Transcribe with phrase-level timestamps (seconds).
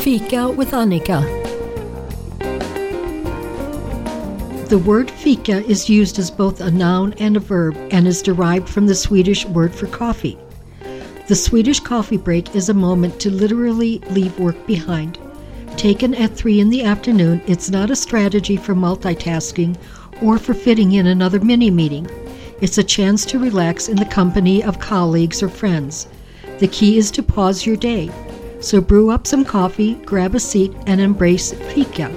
[0.00, 1.20] Fika with Annika.
[4.68, 8.68] The word fika is used as both a noun and a verb and is derived
[8.68, 10.38] from the Swedish word for coffee.
[11.26, 15.18] The Swedish coffee break is a moment to literally leave work behind.
[15.76, 19.76] Taken at 3 in the afternoon, it's not a strategy for multitasking
[20.22, 22.08] or for fitting in another mini meeting.
[22.60, 26.06] It's a chance to relax in the company of colleagues or friends.
[26.60, 28.10] The key is to pause your day.
[28.60, 32.12] So brew up some coffee, grab a seat, and embrace fika.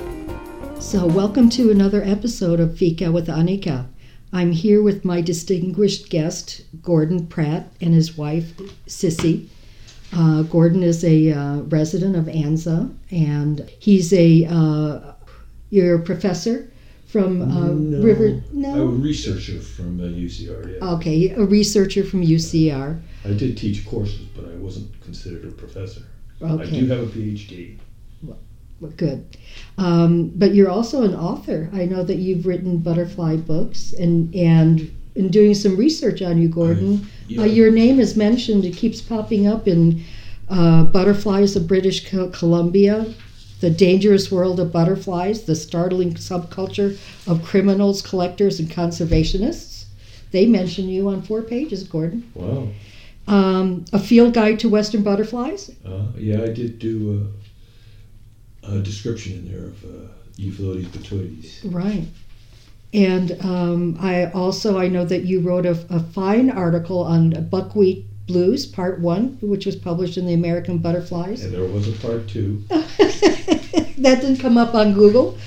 [0.80, 3.86] So, welcome to another episode of Fika with Annika.
[4.34, 9.50] I'm here with my distinguished guest, Gordon Pratt, and his wife, Sissy.
[10.14, 15.14] Uh, Gordon is a uh, resident of Anza, and he's a uh,
[15.70, 16.72] you're a professor
[17.06, 18.42] from uh, no, River.
[18.66, 20.80] A researcher from uh, UCR.
[20.80, 20.90] Yeah.
[20.94, 23.00] Okay, a researcher from UCR.
[23.24, 26.02] I did teach courses, but I wasn't considered a professor.
[26.42, 26.64] Okay.
[26.64, 27.78] I do have a PhD.
[28.24, 29.38] Well, Good.
[29.78, 31.70] Um, but you're also an author.
[31.72, 36.48] I know that you've written butterfly books and and in doing some research on you,
[36.48, 37.06] Gordon.
[37.28, 37.42] Yeah.
[37.42, 38.66] Uh, your name is mentioned.
[38.66, 40.04] It keeps popping up in
[40.50, 43.14] uh, Butterflies of British Columbia,
[43.60, 46.98] The Dangerous World of Butterflies, The Startling Subculture
[47.28, 49.86] of Criminals, Collectors, and Conservationists.
[50.32, 52.30] They mention you on four pages, Gordon.
[52.34, 52.70] Wow.
[53.28, 55.72] Um, a Field Guide to Western Butterflies.
[55.86, 57.32] Uh, yeah, I did do
[58.64, 61.60] a, a description in there of uh, Euphilotes battoides.
[61.64, 62.06] Right.
[62.94, 68.06] And um, I also I know that you wrote a, a fine article on buckwheat
[68.28, 71.44] blues, part one, which was published in the American Butterflies.
[71.46, 72.64] And there was a part two.
[72.70, 75.38] that didn't come up on Google.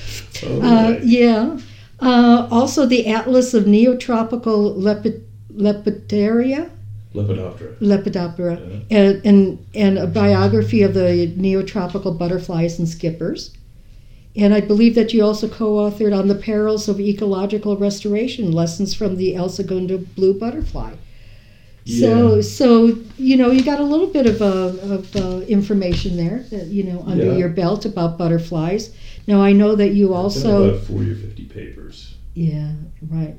[0.44, 1.59] Oh, Uh, yeah.
[2.00, 5.22] Uh, also, the Atlas of Neotropical Lepid-
[5.55, 6.70] Lepidoptera,
[7.15, 7.77] Lepidoptera.
[7.81, 8.98] Lepidoptera, Yeah.
[8.98, 13.53] and, and and a biography of the neotropical butterflies and skippers.
[14.37, 19.16] And I believe that you also co-authored on the perils of ecological restoration, lessons from
[19.16, 20.94] the El Segundo blue butterfly.
[21.87, 22.41] So, Yeah.
[22.41, 26.67] so you know, you got a little bit of uh, of uh, information there, that,
[26.67, 27.37] you know, under Yeah.
[27.37, 28.91] your belt about butterflies.
[29.28, 32.15] Now, I know that you also, about 40 or 50 papers.
[32.34, 32.72] yeah,
[33.11, 33.37] right.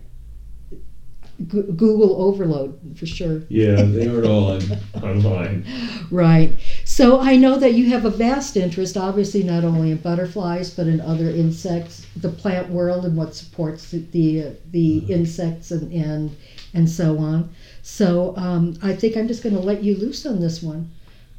[1.48, 3.44] Go- Google overload for sure.
[3.50, 4.62] Yeah, they aren't all on,
[5.04, 5.66] online.
[6.10, 6.54] Right.
[6.86, 10.88] So I know that you have a vast interest, obviously, not only in butterflies but
[10.88, 15.10] in other insects, the plant world, and what supports the the, the Mhm.
[15.10, 16.32] insects and, and
[16.74, 17.50] and so on.
[17.82, 20.90] So um, I think I'm just going to let you loose on this one.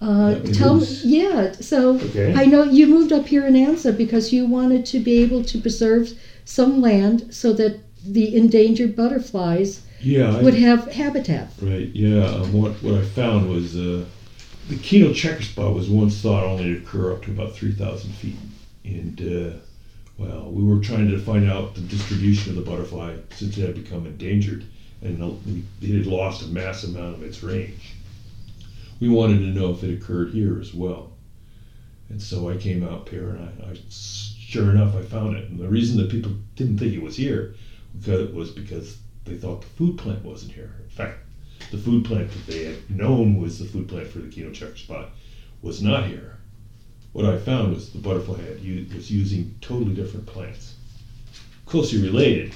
[0.00, 1.04] Uh, tell loose?
[1.06, 1.52] me, yeah.
[1.52, 2.34] So Okay.
[2.34, 5.58] I know you moved up here in Anza because you wanted to be able to
[5.58, 6.12] preserve
[6.44, 11.48] some land so that the endangered butterflies Yeah, I, would have habitat.
[11.60, 12.26] Right, yeah.
[12.26, 14.04] Um, what, what I found was uh,
[14.68, 18.36] the Quino checker spot was once thought only to occur up to about 3,000 feet.
[18.84, 19.56] And, uh,
[20.16, 23.74] well, we were trying to find out the distribution of the butterfly since it had
[23.74, 24.64] become endangered
[25.02, 27.94] and it had lost a massive amount of its range.
[29.00, 31.10] We wanted to know if it occurred here as well.
[32.10, 35.50] And so I came out here and I, I sure enough, I found it.
[35.50, 37.56] And the reason that people didn't think it was here
[37.98, 40.70] because, it was because they thought the food plant wasn't here.
[40.78, 41.12] In fact,
[41.70, 44.76] the food plant that they had known was the food plant for the Quino checker
[44.76, 45.06] spot
[45.60, 46.34] was not here.
[47.12, 50.74] What I found was the butterfly had was using totally different plants,
[51.64, 52.50] closely related,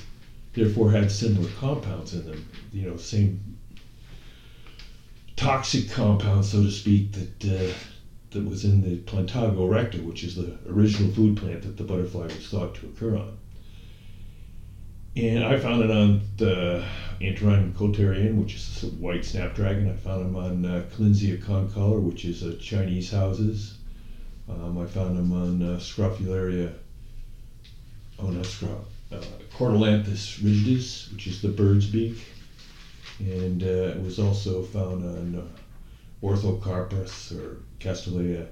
[0.52, 2.44] therefore had similar compounds in them.
[2.72, 3.34] You know, same
[5.36, 7.72] toxic compound, so to speak, that uh,
[8.30, 12.26] that was in the Plantago erecta, which is the original food plant that the butterfly
[12.26, 13.34] was thought to occur on.
[15.16, 16.84] And I found it on the
[17.20, 19.90] Antirrhinum coterian, which is a white snapdragon.
[19.90, 23.78] I found them on uh, concolor, which is a Chinese houses.
[24.48, 26.72] Um, I found them on uh, Scrophularia,
[28.20, 29.20] oh not Scrop, uh,
[29.56, 32.18] Cordylanthus rigidus, which is the bird's beak.
[33.18, 33.66] And uh,
[33.96, 38.46] it was also found on uh, Orthocarpus or Castilleja.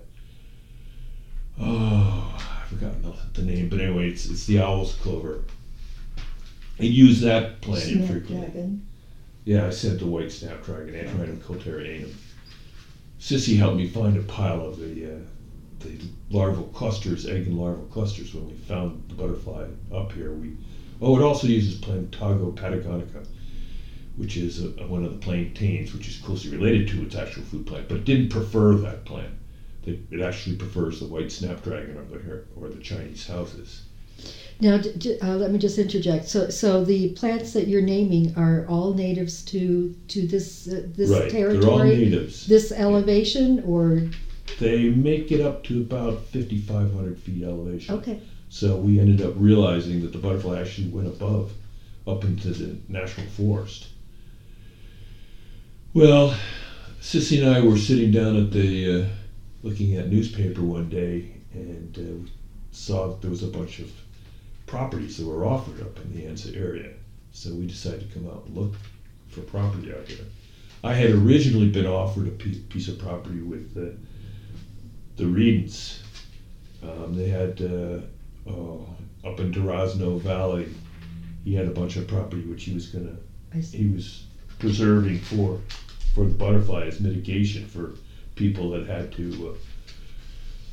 [1.60, 5.44] Oh, I've forgotten the, the name, but anyway, it's, it's the owl's clover.
[6.78, 7.84] I use that plant.
[7.84, 8.80] Snapdragon.
[9.44, 12.10] Yeah, I said the white snapdragon, Antirrhinum coulterianum.
[13.18, 15.18] Sissy helped me find a pile of the uh,
[15.80, 15.96] the
[16.30, 20.30] larval clusters, egg and larval clusters when we found the butterfly up here.
[20.30, 20.52] We
[21.00, 23.22] oh, it also uses Plantago patagonica,
[24.16, 27.64] which is a, one of the plantains, which is closely related to its actual food
[27.64, 29.32] plant, but didn't prefer that plant.
[29.84, 33.80] It, it actually prefers the white snapdragon the hair- or the Chinese houses.
[34.60, 34.80] Now,
[35.22, 36.28] uh, let me just interject.
[36.28, 41.10] So, so the plants that you're naming are all natives to to this uh, this
[41.10, 42.46] right, territory, they're all natives.
[42.46, 44.02] this elevation, or
[44.58, 47.94] They make it up to about 5,500 feet elevation.
[47.94, 48.20] Okay.
[48.48, 51.52] So we ended up realizing that the butterfly actually went above,
[52.06, 53.88] up into the national forest.
[55.94, 56.36] Well,
[57.00, 59.06] Sissy and I were sitting down at the, uh,
[59.62, 62.30] looking at newspaper one day, and uh, we
[62.72, 63.90] saw that there was a bunch of
[64.68, 66.92] properties that were offered up in the Anza area.
[67.32, 68.74] So we decided to come out and look
[69.28, 70.24] for property out here.
[70.84, 73.96] I had originally been offered a piece, of property with the,
[75.16, 75.98] the Reedens.
[76.82, 77.98] Um, they had uh,
[78.48, 80.68] uh, up in Durazno Valley.
[81.44, 83.16] He had a bunch of property which he was gonna
[83.72, 84.24] he was
[84.58, 85.58] preserving for
[86.14, 87.94] for the butterfly as mitigation for
[88.34, 89.56] people that had to.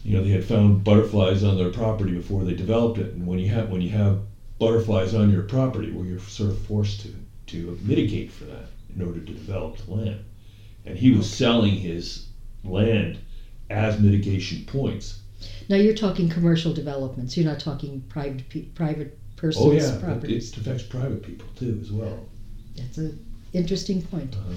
[0.05, 3.39] You know, they had found butterflies on their property before they developed it, and when
[3.39, 4.19] you have when you have
[4.59, 7.11] butterflies on your property, well, you're sort of forced to
[7.47, 10.19] to mitigate for that in order to develop the land.
[10.85, 12.19] And he was selling his
[12.63, 13.17] land
[13.71, 15.15] as mitigation points.
[15.67, 17.35] Now you're talking commercial developments.
[17.35, 20.49] You're not talking private pe- private persons' Oh yeah, it, properties.
[20.51, 22.23] it affects private people too as well.
[22.75, 23.17] That's an
[23.53, 24.35] interesting point.
[24.37, 24.53] Uh,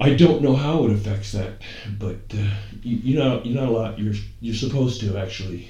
[0.00, 1.60] I don't know how it affects that,
[1.98, 3.98] but uh, you, you know, you're not a lot.
[3.98, 5.68] You're you're supposed to actually.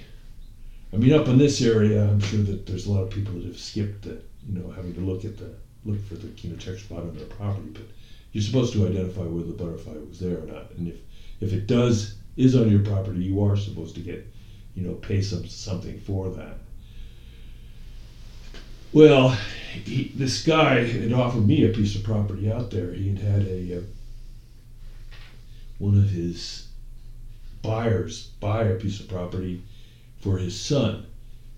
[0.92, 3.44] I mean, up in this area, I'm sure that there's a lot of people that
[3.44, 5.54] have skipped the, you know, having to look at the
[5.84, 6.28] look for the
[6.58, 7.68] check spot on their property.
[7.72, 7.84] But
[8.32, 10.96] you're supposed to identify whether the butterfly was there or not, and if
[11.40, 14.26] if it does is on your property, you are supposed to get,
[14.74, 16.58] you know, pay some something for that.
[18.92, 19.36] Well,
[19.84, 22.92] he, this guy had offered me a piece of property out there.
[22.92, 23.80] He had had a uh,
[25.78, 26.62] one of his
[27.62, 29.58] buyers buy a piece of property
[30.16, 31.04] for his son,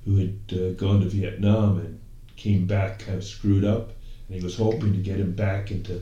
[0.04, 1.96] who had uh, gone to Vietnam and
[2.36, 3.92] came back kind of screwed up,
[4.28, 6.00] and he was hoping to get him back into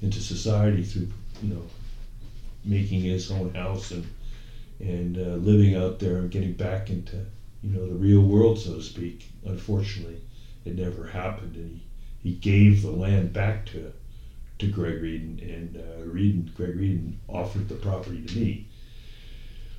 [0.00, 1.08] into society through
[1.40, 1.64] you know
[2.64, 4.06] making his own house and
[4.80, 7.24] and uh, living out there and getting back into
[7.62, 9.28] you know the real world, so to speak.
[9.44, 10.18] Unfortunately,
[10.64, 11.82] it never happened, and he,
[12.18, 13.90] he gave the land back to
[14.64, 18.66] to Greg Reedon, and uh, Reedon, Greg Reedon offered the property to me.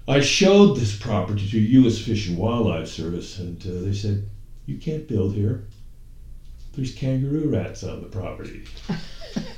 [0.07, 1.99] I showed this property to U.S.
[1.99, 4.29] Fish and Wildlife Service, and uh, they said,
[4.67, 5.65] "You can't build here.
[6.73, 8.65] There's kangaroo rats on the property."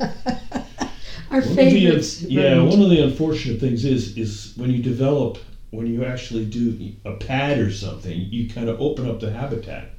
[1.30, 2.22] Our One of the favorites.
[2.22, 5.38] yeah, one of the unfortunate things is is when you develop,
[5.72, 9.90] when you actually do a pad or something, you kind of open up the habitat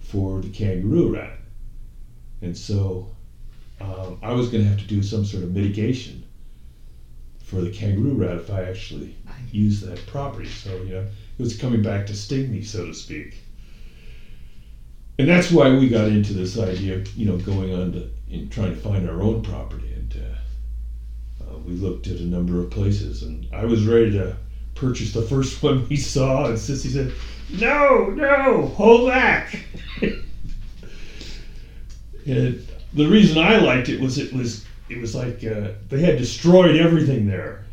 [0.00, 1.38] for the kangaroo rat,
[2.42, 3.15] and so
[3.80, 6.24] um, I was going to have to do some sort of mitigation
[7.40, 9.16] for the kangaroo rat if I actually
[9.50, 10.46] use that property.
[10.48, 13.42] So you know, it was coming back to sting me, so to speak.
[15.18, 18.46] And that's why we got into this idea, of, you know, going on to in
[18.48, 20.54] trying to find our own property, and uh,
[21.52, 24.34] uh, we looked at a number of places, and I was ready to
[24.74, 27.08] purchase the first one we saw, and Sissy said,
[27.48, 29.62] "No, no, hold back."
[32.26, 32.56] and
[32.96, 36.76] the reason I liked it was it was it was like uh, they had destroyed
[36.76, 37.64] everything there,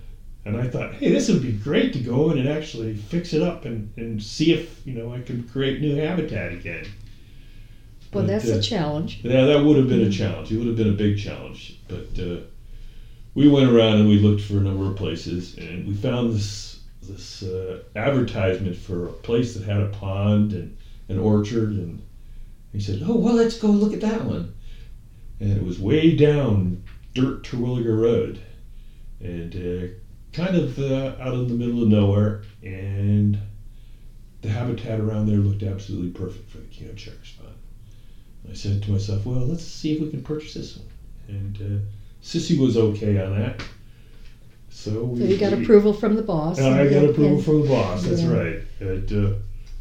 [0.45, 3.41] and I thought, hey, this would be great to go in and actually fix it
[3.41, 6.83] up and, and see if you know I can create new habitat again.
[8.11, 9.21] Well, But, that's uh, a challenge.
[9.23, 10.51] yeah, that would have been a challenge.
[10.51, 11.79] It would have been a big challenge.
[11.87, 12.41] But uh,
[13.33, 16.81] we went around and we looked for a number of places, and we found this
[17.01, 20.77] this uh, advertisement for a place that had a pond and
[21.09, 22.01] an orchard, and
[22.71, 24.53] he said, "Oh, well, let's go look at that one."
[25.40, 28.40] And it was way down dirt Terwilliger Road,
[29.19, 29.87] and uh,
[30.31, 33.37] kind of uh, out in the middle of nowhere, and
[34.42, 37.52] the habitat around there looked absolutely perfect for the Quino checker spot.
[38.49, 40.87] I said to myself, well, let's see if we can purchase this one.
[41.30, 41.85] And uh,
[42.21, 43.63] Sissy was okay on that.
[44.69, 46.59] So, we, So you got we- approval from the boss.
[46.59, 48.33] Uh, I and- got approval and- from the boss, that's Yeah.
[48.33, 48.59] right.
[48.80, 49.33] And, uh,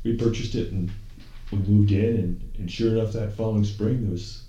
[0.05, 0.91] we purchased it and
[1.51, 4.43] we moved in, and, and sure enough, that following spring, there was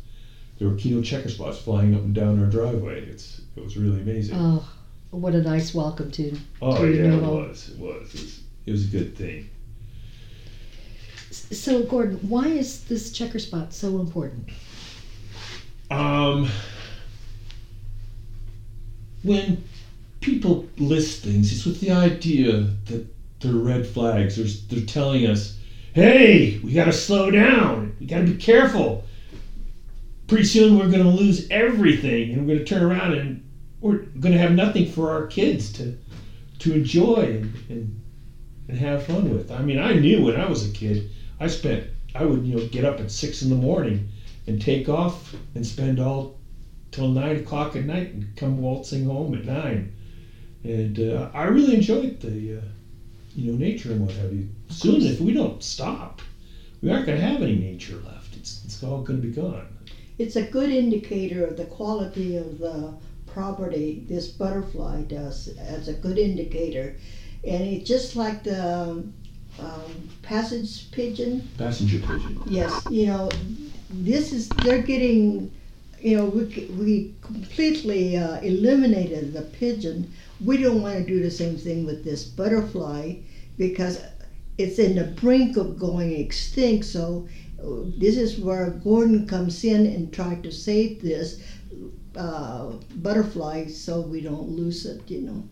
[0.58, 3.06] there were Quino checker spots flying up and down our driveway.
[3.06, 4.36] It's It was really amazing.
[4.38, 4.68] Oh,
[5.12, 6.38] what a nice welcome to.
[6.62, 7.70] oh, to yeah, it was.
[7.70, 8.14] It was.
[8.14, 9.50] It was, it was a good thing.
[11.32, 14.50] So, Gordon, why is this checker spot so important?
[15.90, 16.48] Um,
[19.24, 19.64] when
[20.22, 23.06] people list things, it's with the idea that
[23.40, 24.36] they're red flags.
[24.36, 25.58] They're, they're telling us,
[25.94, 27.96] hey, we got to slow down.
[28.00, 29.04] We got to be careful.
[30.28, 33.44] Pretty soon we're going to lose everything and we're going to turn around and
[33.82, 35.98] we're going to have nothing for our kids to,
[36.60, 38.02] to enjoy and, and,
[38.70, 39.52] and have fun with.
[39.52, 42.66] I mean, I knew when I was a kid, I spent, I would, you know,
[42.68, 44.10] get up at six in the morning
[44.48, 46.38] and take off and spend all
[46.92, 49.92] till nine o'clock at night and come waltzing home at nine.
[50.64, 52.62] and uh, I really enjoyed the, uh,
[53.36, 54.48] you know, nature and what have you.
[54.70, 56.22] Soon, if we don't stop,
[56.82, 58.36] we aren't going to have any nature left.
[58.38, 59.68] It's it's all going to be gone.
[60.18, 62.94] It's a good indicator of the quality of the
[63.26, 64.06] property.
[64.08, 66.96] This butterfly does as a good indicator,
[67.44, 69.14] and it's just like the um,
[69.60, 71.50] um, passage pigeon.
[71.58, 72.42] Passenger pigeon.
[72.46, 73.30] Yes, you know,
[73.90, 75.52] this is they're getting.
[76.00, 76.44] You know, we
[76.78, 80.12] we completely uh, eliminated the pigeon.
[80.44, 83.16] We don't want to do the same thing with this butterfly
[83.58, 84.00] because
[84.58, 86.86] it's in the brink of going extinct.
[86.86, 87.28] So
[87.98, 91.42] this is where Gordon comes in and tried to save this
[92.16, 95.02] uh, butterfly so we don't lose it.
[95.10, 95.44] You know.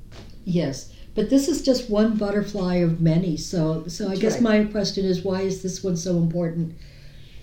[0.43, 3.37] Yes, but this is just one butterfly of many.
[3.37, 4.65] So, so I guess right.
[4.65, 6.75] my question is, why is this one so important?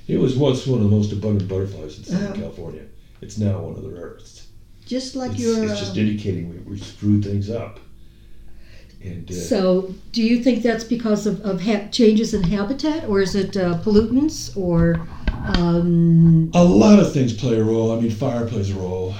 [0.06, 2.34] It was once one of the most abundant butterflies in Southern Uh-huh.
[2.40, 2.84] California.
[3.20, 4.44] It's now one of the rarest.
[4.86, 5.64] Just like it's, your.
[5.64, 7.78] it's just uh, indicating we, we screwed things up.
[9.02, 13.20] And uh, So, do you think that's because of, of ha- changes in habitat, or
[13.20, 15.06] is it uh, pollutants, or
[15.46, 17.96] um, a lot of things play a role.
[17.96, 19.14] I mean, fire plays a role.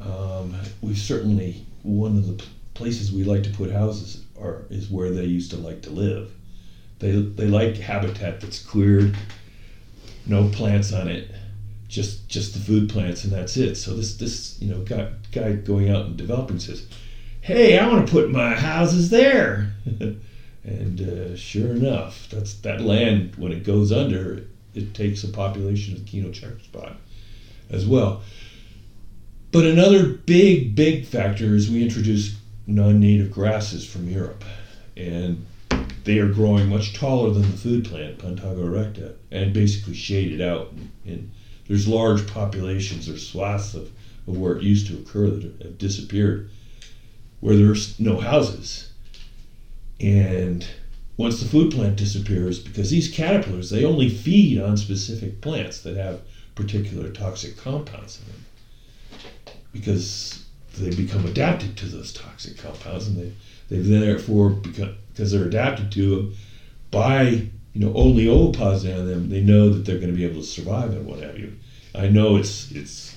[0.00, 5.10] Um, we certainly one of the places we like to put houses are is where
[5.10, 6.32] they used to like to live.
[6.98, 9.16] They they like habitat that's cleared,
[10.26, 11.30] no plants on it,
[11.88, 13.76] just just the food plants and that's it.
[13.76, 16.86] So this this you know guy guy going out and developing says,
[17.44, 19.70] "Hey, I want to put my houses there."
[20.64, 24.40] and uh, sure enough, that's that land when it goes under,
[24.74, 26.94] it takes a population of the Quino checker spot
[27.68, 28.18] as well.
[29.52, 32.32] But another big, big factor is we introduced
[32.66, 34.42] non-native grasses from Europe,
[34.96, 35.42] and
[36.04, 40.66] they are growing much taller than the food plant, Plantago erecta, and basically shaded out.
[40.70, 41.26] And, and
[41.68, 43.90] there's large populations or swaths of,
[44.26, 46.40] of where it used to occur that have disappeared,
[47.40, 48.84] where there's no houses.
[50.00, 50.66] And
[51.16, 55.94] once the food plant disappears, because these caterpillars, they only feed on specific plants that
[55.94, 56.18] have
[56.54, 58.42] particular toxic compounds in them.
[59.72, 60.38] Because
[60.76, 63.30] they become adapted to those toxic compounds, and they,
[63.68, 66.28] they therefore, become, because they're adapted to them,
[66.90, 70.40] by you know only oopods on them, they know that they're going to be able
[70.40, 71.52] to survive and what have you.
[71.94, 73.13] I know it's it's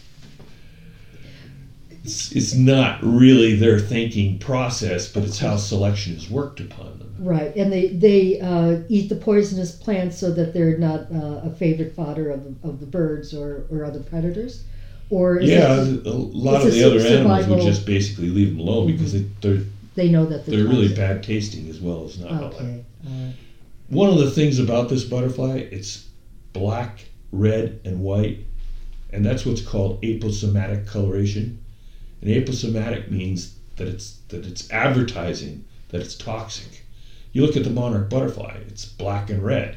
[2.08, 7.14] it's, it's not really their thinking process, but it's how selection is worked upon them.
[7.20, 7.54] right?
[7.56, 11.94] And they they uh, eat the poisonous plants so that they're not uh, a favorite
[11.94, 14.64] fodder of, of the birds or, or other predators,
[15.10, 18.52] or is Yeah, it, a lot of the other sur- animals would just basically leave
[18.52, 19.64] them alone because they, they're
[19.96, 22.54] they know that they're really bad tasting as well as not.
[22.54, 23.34] Okay, right.
[23.90, 26.08] One of the things about this butterfly, it's
[26.54, 28.40] black, red, and white,
[29.12, 31.60] and that's what's called aposematic coloration.
[32.20, 35.60] And aposematic means that it's that it's advertising
[35.90, 36.82] that it's toxic.
[37.32, 39.76] You look at the monarch butterfly; it's black and red.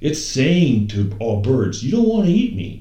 [0.00, 2.80] It's saying to all birds, "You don't want to eat me.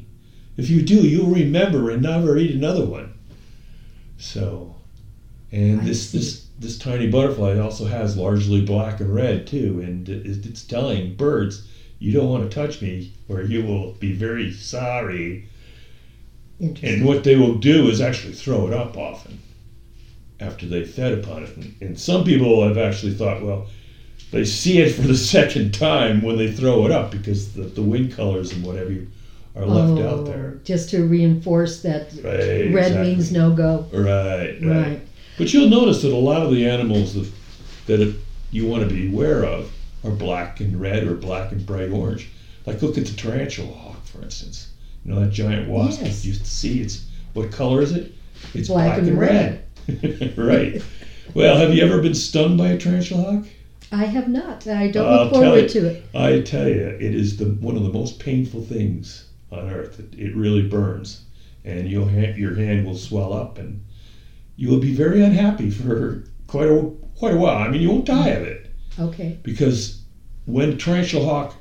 [0.55, 3.09] If you do, you'll remember and never eat another one."
[4.15, 4.75] So,
[5.51, 6.17] and I this see.
[6.19, 11.59] this this tiny butterfly also has largely black and red too, and it's telling birds,
[11.99, 15.39] "You don't want to touch me, or you will be very sorry."
[16.83, 19.39] And what they will do is actually throw it up often
[20.39, 21.55] after they fed upon it.
[21.55, 23.65] And, and some people have actually thought, well,
[24.31, 27.81] they see it for the second time when they throw it up because the, the
[27.81, 29.07] wing colors and whatever you
[29.55, 30.59] are left Oh, out there.
[30.63, 32.23] just to reinforce that Right.
[32.73, 33.01] red exactly.
[33.15, 33.85] means no go.
[33.91, 34.63] Right, right.
[34.63, 35.01] Right.
[35.37, 37.29] But you'll notice that a lot of the animals that,
[37.87, 38.15] that
[38.51, 39.71] you want to be aware of
[40.03, 42.29] are black and red or black and bright orange.
[42.65, 44.69] Like look at the tarantula hawk, for instance.
[45.03, 46.25] You know that giant wasp Yes.
[46.25, 46.99] you see it's
[47.33, 48.11] what color is it?
[48.53, 49.57] It's Black and red.
[50.37, 50.81] right.
[51.33, 53.45] Well, have you ever been stung by a tarantula hawk?
[53.91, 54.65] I have not.
[54.67, 55.67] I don't I'll look forward you.
[55.69, 56.03] to it.
[56.13, 59.99] I tell you, it is the one of the most painful things on earth.
[59.99, 61.19] It, it really burns,
[61.63, 63.79] and you'll ha- your hand will swell up, and
[64.55, 67.57] you will be very unhappy for quite a quite a while.
[67.57, 68.67] I mean, you won't die of it
[68.99, 69.37] Okay.
[69.43, 69.97] because
[70.45, 71.55] when tarantula hawk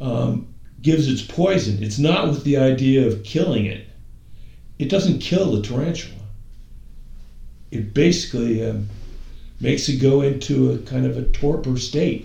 [0.00, 0.46] um,
[0.86, 3.80] gives its poison, it's not with the idea of killing it.
[4.78, 6.22] It doesn't kill the tarantula.
[7.72, 8.84] It basically um,
[9.58, 12.20] makes it go into a kind of a torpor state,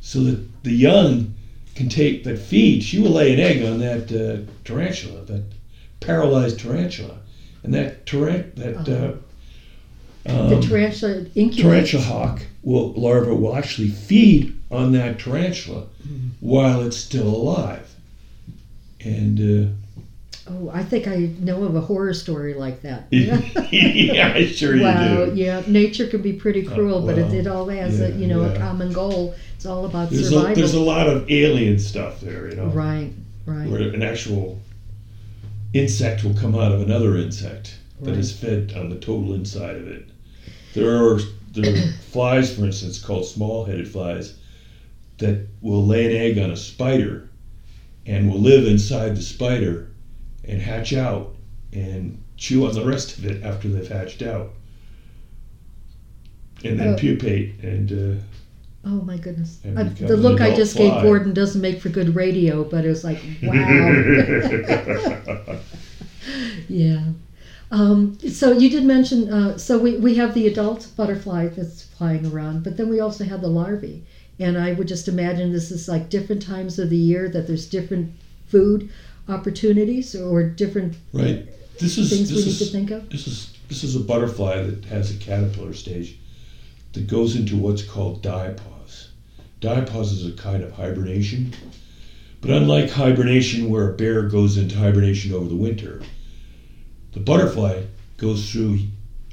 [0.00, 1.26] so that the young
[1.74, 2.82] can take that feed.
[2.84, 5.42] She will lay an egg on that uh, tarantula, that
[5.98, 7.18] paralyzed tarantula,
[7.64, 8.76] and that taran- that.
[8.88, 9.10] Uh,
[10.24, 11.62] The um, tarantula incubates.
[11.62, 15.84] tarantula hawk will larva will actually feed on that tarantula
[16.40, 17.94] while it's still alive,
[19.00, 19.68] and uh,
[20.48, 23.02] Oh, I think I know of a horror story like that.
[23.10, 25.36] yeah, I sure wow, you do.
[25.36, 28.42] yeah, nature can be pretty cruel, but it, well, it all has a you know
[28.44, 29.32] a common goal.
[29.56, 30.54] It's all about There's a, survival.
[30.54, 32.66] there's a lot of alien stuff there, you know.
[32.66, 33.10] right,
[33.44, 33.68] right.
[33.68, 34.56] Where an actual
[35.72, 38.18] insect will come out of another insect that Right.
[38.18, 40.04] is fed on the total inside of it.
[40.74, 41.18] There are
[41.54, 44.34] there are flies, for instance, called small-headed flies,
[45.18, 47.28] that will lay an egg on a spider,
[48.06, 49.90] and will live inside the spider,
[50.44, 51.34] and hatch out
[51.72, 54.50] and chew on the rest of it after they've hatched out,
[56.64, 56.96] and then Oh.
[56.96, 57.92] pupate and.
[57.92, 58.20] Uh,
[58.88, 59.58] Oh my goodness!
[59.64, 60.92] Uh, the look I just gave.
[61.02, 63.52] Gordon doesn't make for good radio, but it was like, wow.
[66.68, 67.02] yeah.
[67.72, 69.28] Um, so you did mention.
[69.32, 73.24] Uh, so we, we have the adult butterfly that's flying around, but then we also
[73.24, 74.04] have the larvae,
[74.38, 77.66] and I would just imagine this is like different times of the year that there's
[77.66, 78.14] different
[78.46, 78.90] food
[79.28, 81.78] opportunities or different uh, right.
[81.78, 83.10] This is things we this need to think of.
[83.10, 86.16] This is this is a butterfly that has a caterpillar stage
[86.92, 89.08] that goes into what's called diapause.
[89.60, 91.52] Diapause is a kind of hibernation,
[92.40, 96.00] but unlike hibernation where a bear goes into hibernation over the winter,
[97.12, 97.82] the butterfly
[98.16, 98.78] goes through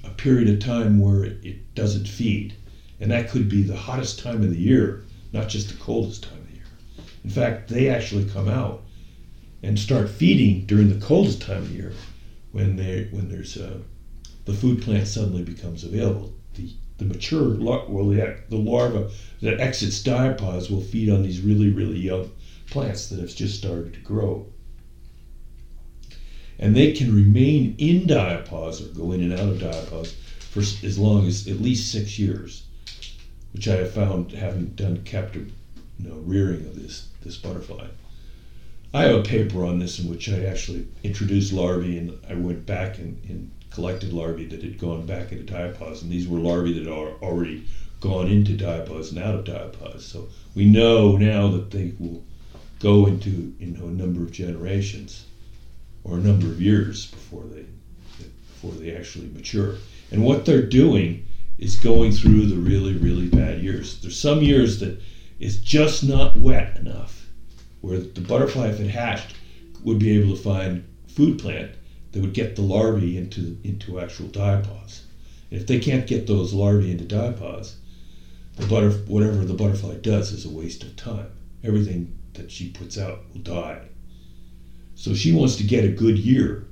[0.03, 2.53] a period of time where it doesn't feed,
[2.99, 6.39] and that could be the hottest time of the year, not just the coldest time
[6.39, 6.63] of the year.
[7.23, 8.79] In fact, they actually come out
[9.61, 11.93] and start feeding during the coldest time of the year
[12.51, 13.77] when they when there's uh,
[14.45, 16.29] the food plant suddenly becomes available.
[16.53, 19.05] The the mature well the, the larva
[19.41, 22.29] that exits diapause will feed on these really really young
[22.69, 24.43] plants that have just started to grow.
[26.59, 30.97] And they can remain in diapause or go in and out of diapause for as
[30.97, 32.61] long as at least six years,
[33.53, 35.51] which I have found having done captive
[35.99, 37.87] you know, rearing of this this butterfly.
[38.93, 42.65] I have a paper on this in which I actually introduced larvae and I went
[42.65, 46.71] back and, and collected larvae that had gone back into diapause, and these were larvae
[46.71, 47.61] that are already
[47.99, 50.01] gone into diapause and out of diapause.
[50.01, 52.19] So we know now that they will
[52.79, 55.23] go into you know a number of generations
[56.03, 57.65] or a number of years before they
[58.19, 59.75] before they actually mature.
[60.11, 61.17] And what they're doing
[61.57, 63.95] is going through the really really bad years.
[64.01, 64.99] There's some years that
[65.39, 67.29] it's just not wet enough
[67.81, 69.33] where the butterfly, if it hatched,
[69.83, 71.67] would be able to find food plant
[72.11, 75.01] that would get the larvae into into actual diapause.
[75.51, 77.73] And if they can't get those larvae into diapause,
[78.55, 81.27] the butter whatever the butterfly does is a waste of time.
[81.63, 83.89] Everything that she puts out will die.
[84.95, 86.63] So she wants to get a good year,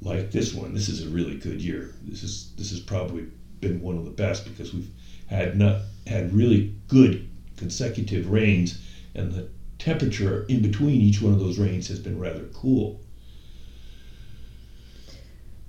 [0.00, 0.72] like this one.
[0.72, 1.90] This is a really good year.
[2.02, 3.26] This is this has probably
[3.60, 4.90] been one of the best because we've
[5.26, 7.20] had not had really good
[7.56, 8.74] consecutive rains,
[9.14, 9.44] and the
[9.78, 12.94] temperature in between each one of those rains has been rather cool.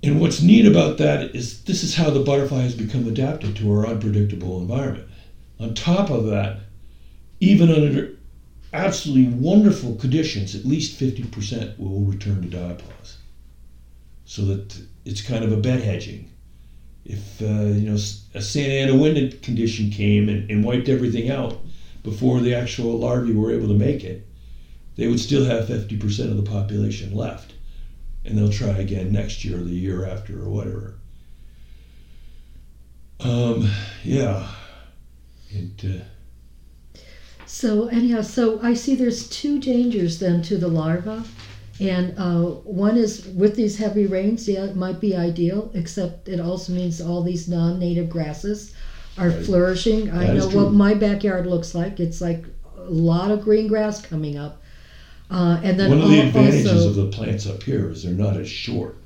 [0.02, 3.68] And what's neat about that is this is how the butterfly has become adapted to
[3.70, 5.04] our unpredictable environment.
[5.60, 6.54] On top of that,
[7.40, 8.08] even under
[8.72, 13.16] absolutely wonderful conditions, at least 50% will return to diapause.
[14.24, 16.26] So that it's kind of a bet hedging.
[17.04, 17.98] If uh, you know
[18.34, 21.58] a Santa Ana wind condition came and, and wiped everything out
[22.02, 24.26] before the actual larvae were able to make it,
[24.96, 27.54] they would still have 50% of the population left.
[28.24, 30.94] And they'll try again next year or the year after or whatever.
[33.20, 33.68] Um,
[34.04, 34.48] yeah.
[35.52, 36.04] And,
[36.96, 37.02] uh,
[37.46, 41.24] So anyhow, so I see there's two dangers then to the larva,
[41.82, 44.48] and uh, one is with these heavy rains.
[44.48, 48.72] Yeah, it might be ideal, except it also means all these non-native grasses
[49.18, 49.44] are Right.
[49.44, 50.10] flourishing.
[50.10, 52.00] I know what my backyard looks like.
[52.00, 54.56] It's like a lot of green grass coming up,
[55.30, 58.12] uh, and then one of the advantages also, of the plants up here is they're
[58.12, 58.96] not as short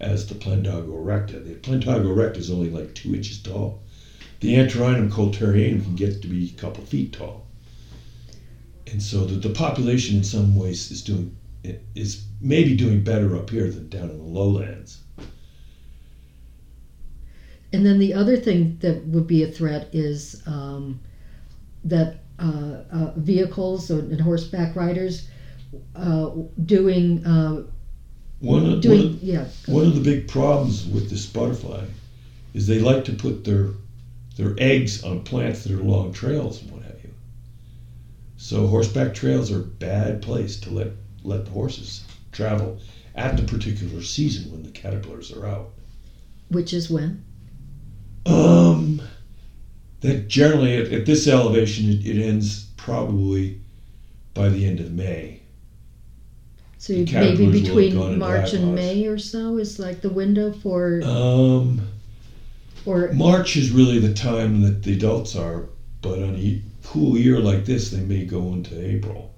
[0.00, 1.42] as the Plantago erecta.
[1.44, 3.78] The Plantago erecta is only like two inches tall.
[4.40, 7.44] The Antirrhinum coulterianum can get to be a couple feet tall.
[8.88, 11.32] And so the, the population in some ways is doing
[11.94, 14.98] is maybe doing better up here than down in the lowlands.
[17.72, 20.98] And then the other thing that would be a threat is um,
[21.84, 25.22] that uh, uh, vehicles and horseback riders
[25.94, 26.28] uh,
[26.64, 27.62] doing uh,
[28.40, 31.84] One of, one of, yeah one of the big problems with this butterfly
[32.54, 33.68] is they like to put their
[34.36, 37.10] their eggs on plants that are along trails and what have you.
[38.36, 40.88] So horseback trails are a bad place to let
[41.24, 42.78] let the horses travel
[43.14, 45.70] at the particular season when the caterpillars are out.
[46.48, 47.22] which is when
[48.26, 49.02] Um,
[50.00, 53.58] that generally at, at this elevation it, it ends probably
[54.34, 55.40] by the end of May.
[56.78, 58.74] So maybe caterpillars will have between March and.
[58.74, 61.80] May or so is like the window for, Um,
[62.84, 65.66] or March is really the time that the adults are,
[66.00, 69.31] but on a cool year like this, they may go into April.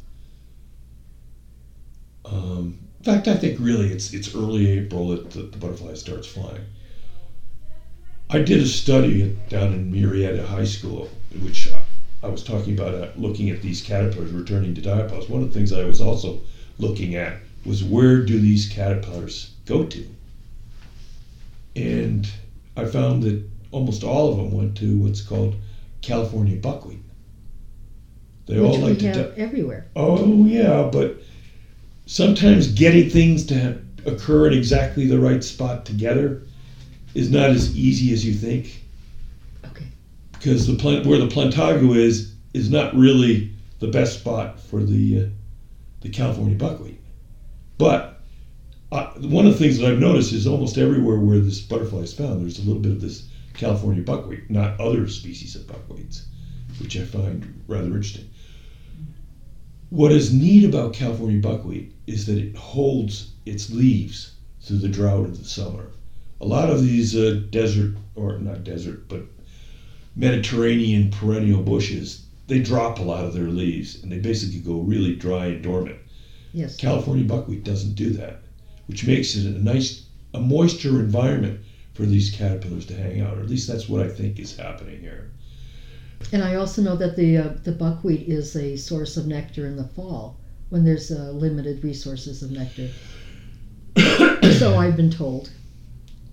[2.24, 6.26] Um, in fact, I think really it's it's early April that the, the butterfly starts
[6.26, 6.64] flying.
[8.30, 11.06] I did a study down in Murrieta High School,
[11.38, 11.80] which I,
[12.22, 15.28] I was talking about uh, looking at these caterpillars returning to diapause.
[15.28, 16.38] One of the things I was also
[16.78, 20.04] looking at was where do these caterpillars go to?
[21.76, 22.30] And
[22.76, 23.38] I found that
[23.70, 25.56] almost all of them went to what's called
[26.02, 27.00] California buckwheat.
[28.46, 29.06] They all which like we to.
[29.06, 29.84] have di- everywhere.
[29.96, 31.16] oh yeah, but
[32.06, 36.34] sometimes getting things to occur in exactly the right spot together
[37.14, 38.82] is not as easy as you think
[39.64, 39.86] Okay.
[40.32, 43.44] because the plant where the plantago is is not really
[43.78, 45.24] the best spot for the uh,
[46.00, 46.98] the California buckwheat.
[47.78, 48.04] But
[48.92, 52.12] uh, one of the things that I've noticed is almost everywhere where this butterfly is
[52.12, 53.22] found, there's a little bit of this
[53.54, 56.22] California buckwheat, not other species of buckwheats,
[56.78, 58.24] which I find rather interesting.
[59.90, 65.24] What is neat about California buckwheat is that it holds its leaves through the drought
[65.24, 65.90] of the summer.
[66.40, 69.26] A lot of these uh, desert, or not desert, but
[70.16, 75.14] Mediterranean perennial bushes, they drop a lot of their leaves and they basically go really
[75.14, 75.98] dry and dormant.
[76.52, 76.76] Yes.
[76.76, 78.42] California buckwheat doesn't do that,
[78.86, 81.60] which makes it a nice, a moisture environment
[81.94, 83.38] for these caterpillars to hang out.
[83.38, 85.30] Or at least that's what I think is happening here.
[86.32, 89.76] And I also know that the uh, the buckwheat is a source of nectar in
[89.76, 90.36] the fall
[90.70, 92.88] when there's uh, limited resources of nectar.
[94.58, 95.50] so I've been told,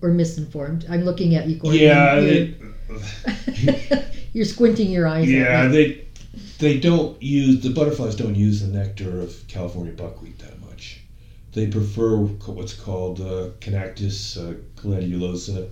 [0.00, 0.86] or misinformed.
[0.90, 1.80] I'm looking at you, Gordon.
[1.80, 2.46] Yeah, You're,
[2.90, 5.30] they, you're squinting your eyes.
[5.30, 5.76] yeah, At me.
[5.76, 6.08] they
[6.58, 11.00] they don't use the butterflies don't use the nectar of California buckwheat that much.
[11.52, 15.68] They prefer what's called uh, Canactus uh, glandulosa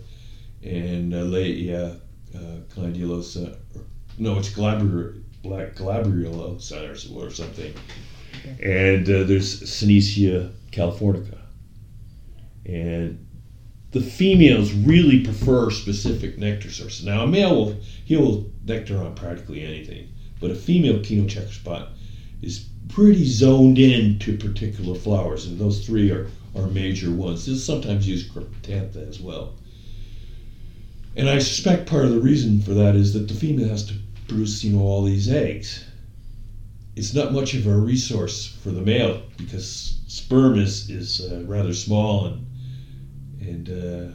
[0.63, 2.01] and uh, Layia
[2.35, 2.39] uh,
[2.75, 3.57] glandulosa.
[3.75, 3.83] Or,
[4.19, 7.31] no, it's Glabr black glabriulosa or, or
[8.63, 11.39] And uh, there's Synesia californica.
[12.67, 13.27] And
[13.93, 17.05] the females really prefer specific nectar sources.
[17.05, 20.09] Now, a male will he will nectar on practically anything,
[20.41, 21.89] but a female Quino checker spot
[22.43, 27.47] is pretty zoned in to particular flowers, and those three are, are major ones.
[27.47, 29.55] They'll sometimes use cryptantha as well.
[31.17, 33.95] And I suspect part of the reason for that is that the female has to
[34.29, 35.85] produce, you know, all these eggs.
[36.97, 41.73] It's not much of a resource for the male because sperm is is uh, rather
[41.73, 42.45] small and
[43.41, 44.09] and uh,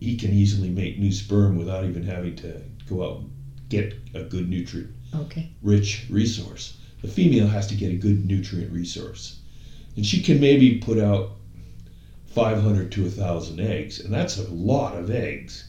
[0.00, 3.28] he can easily make new sperm without even having to go out and
[3.68, 5.46] get a good nutrient Okay.
[5.62, 6.72] rich resource.
[7.02, 9.32] The female has to get a good nutrient resource.
[9.96, 11.28] And she can maybe put out
[12.26, 15.64] 500 to 1,000 eggs, and that's a lot of eggs.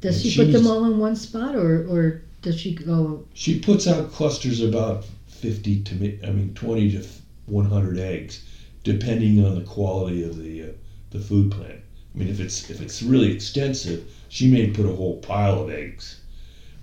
[0.00, 3.20] Does And she she put them all in one spot, or or does she go?
[3.34, 5.04] She puts out clusters about
[5.36, 7.02] 50 to, I mean, 20 to
[7.46, 8.40] 100 eggs,
[8.82, 10.68] depending on the quality of the, uh,
[11.10, 11.80] the food plant.
[12.14, 15.68] I mean, if it's, if it's really extensive, she may put a whole pile of
[15.68, 16.16] eggs.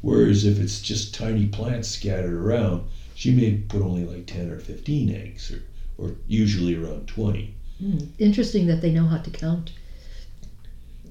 [0.02, 2.84] Whereas if it's just tiny plants scattered around,
[3.16, 5.62] she may put only like 10 or 15 eggs, or,
[5.98, 7.52] or usually around 20.
[7.80, 9.72] Hmm, interesting that they know how to count.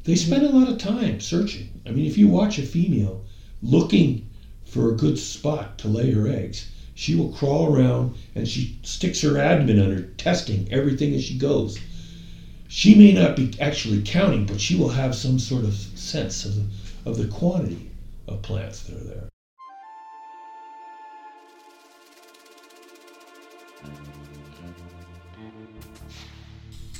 [0.04, 1.80] They spend a lot of time searching.
[1.84, 3.20] I mean, if you watch a female
[3.60, 4.20] looking
[4.64, 9.20] for a good spot to lay her eggs, she will crawl around and she sticks
[9.22, 11.78] her abdomen under, testing everything as she goes.
[12.68, 16.56] She may not be actually counting, but she will have some sort of sense of
[16.56, 17.90] the, of the quantity
[18.28, 19.28] of plants that are there.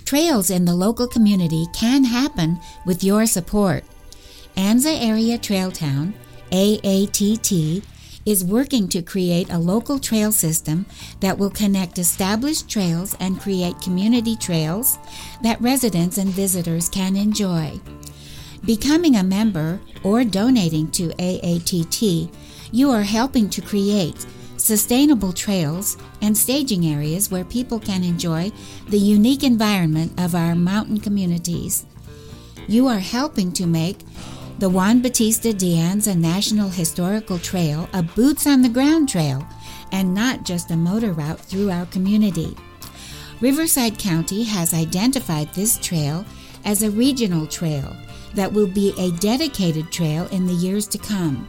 [0.05, 3.83] Trails in the local community can happen with your support.
[4.57, 6.12] Anza Area Trail Town,
[6.50, 7.83] AATT,
[8.24, 10.87] is working to create a local trail system
[11.20, 14.98] that will connect established trails and create community trails
[15.42, 17.80] that residents and visitors can enjoy.
[18.64, 22.32] Becoming a member or donating to AATT,
[22.70, 24.24] you are helping to create
[24.56, 28.52] sustainable trails and staging areas where people can enjoy
[28.88, 31.85] the unique environment of our mountain communities.
[32.68, 33.98] You are helping to make
[34.62, 39.44] the Juan Bautista de Anza National Historical Trail a boots on the ground trail
[39.90, 42.57] and not just a motor route through our community.
[43.40, 46.25] Riverside County has identified this trail
[46.64, 47.96] as a regional trail
[48.35, 51.48] that will be a dedicated trail in the years to come.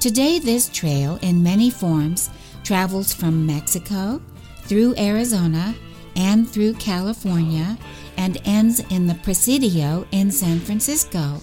[0.00, 2.30] Today, this trail, in many forms,
[2.64, 4.22] travels from Mexico
[4.62, 5.74] through Arizona
[6.16, 7.76] and through California
[8.16, 11.42] and ends in the Presidio in San Francisco.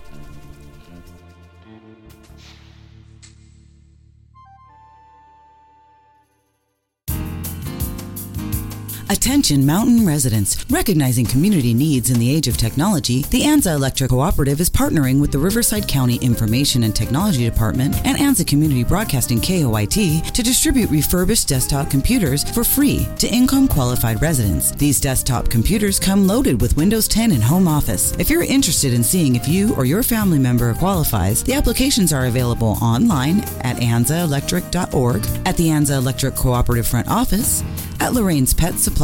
[9.14, 10.66] Attention mountain residents.
[10.72, 15.32] Recognizing community needs in the age of technology, the Anza Electric Cooperative is partnering with
[15.32, 21.48] the Riverside County Information and Technology Department and Anza Community Broadcasting KOYT to distribute refurbished
[21.48, 24.72] desktop computers for free to income qualified residents.
[24.72, 28.18] These desktop computers come loaded with Windows 10 and Home Office.
[28.18, 32.26] If you're interested in seeing if you or your family member qualifies, the applications are
[32.26, 37.64] available online at anzaelectric.org, at the Anza Electric Cooperative Front Office,
[38.00, 39.03] at Lorraine's Pet Supply,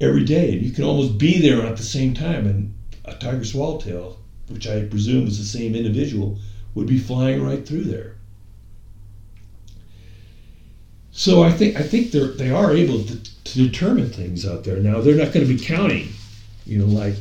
[0.00, 2.68] every day, and you can almost be there at the same time, and
[3.04, 4.14] a tiger swallowtail
[4.50, 6.38] which I presume is the same individual,
[6.74, 8.16] would be flying right through there.
[11.12, 14.76] So I think I think they're they are able to, to determine things out there.
[14.78, 16.08] Now they're not going to be counting,
[16.64, 17.16] you know, like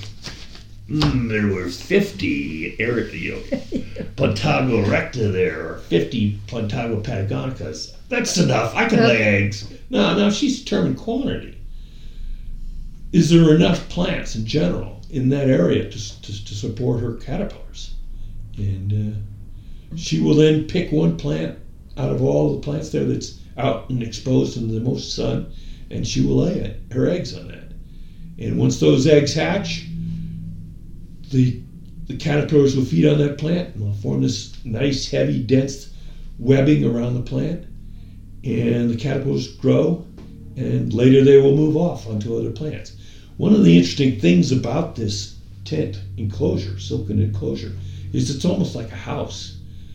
[0.89, 3.41] mm, there were fifty you know,
[4.15, 7.95] Plantago erecta there, or fifty Plantago patagonicas.
[8.09, 8.75] That's enough.
[8.75, 9.71] I can lay eggs.
[9.89, 11.57] No, no, she's determined quantity.
[13.11, 17.95] Is there enough plants in general in that area to, to, to support her caterpillars?
[18.57, 21.57] And uh, she will then pick one plant
[21.97, 25.51] out of all the plants there that's out and exposed in the most sun,
[25.89, 27.73] and she will lay it, her eggs on that.
[28.37, 29.85] And once those eggs hatch,
[31.31, 31.61] the
[32.07, 35.93] the caterpillars will feed on that plant and will form this nice, heavy, dense
[36.39, 37.67] webbing around the plant.
[38.43, 40.07] And the caterpillars grow,
[40.55, 42.98] and later they will move off onto other plants.
[43.39, 45.29] One of the interesting things about this
[45.63, 47.71] tent enclosure, silken enclosure,
[48.11, 49.53] is it's almost like a house.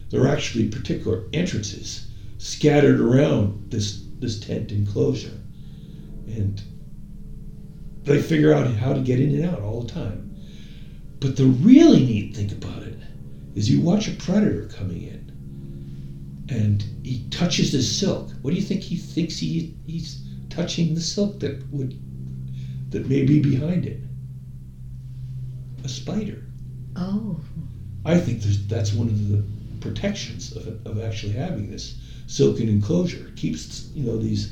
[0.08, 2.00] there are actually particular entrances
[2.38, 5.42] scattered around this this tent enclosure,
[6.26, 6.62] and
[8.04, 10.22] they figure out how to get in and out all the time.
[11.20, 12.94] But the really neat thing about it
[13.54, 15.20] is you watch a predator coming in,
[16.48, 18.32] and he touches the silk.
[18.40, 20.16] What do you think he thinks he he's
[20.48, 21.94] touching the silk that would
[22.94, 23.98] that may be behind it?
[25.84, 26.46] A spider.
[26.96, 27.40] Oh,
[28.04, 29.42] I think that's one of the
[29.80, 31.94] protections of, of actually having this
[32.26, 33.26] silken enclosure.
[33.28, 34.48] It keeps you know these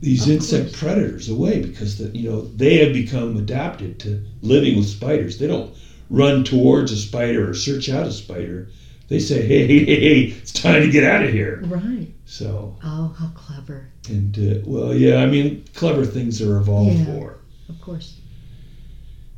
[0.00, 0.72] these Of insect course.
[0.72, 5.36] predators away because the, you know they have become adapted to living with spiders.
[5.38, 5.70] They don't
[6.10, 8.66] run towards a spider or search out a spider.
[9.08, 12.08] They say, "Hey, hey, hey, hey it's time to get out of here." right.
[12.34, 13.86] So, Oh, how clever.
[14.08, 17.04] and uh, well, yeah, I mean, clever things are evolved Yeah.
[17.04, 17.36] for.
[17.68, 18.14] Of course.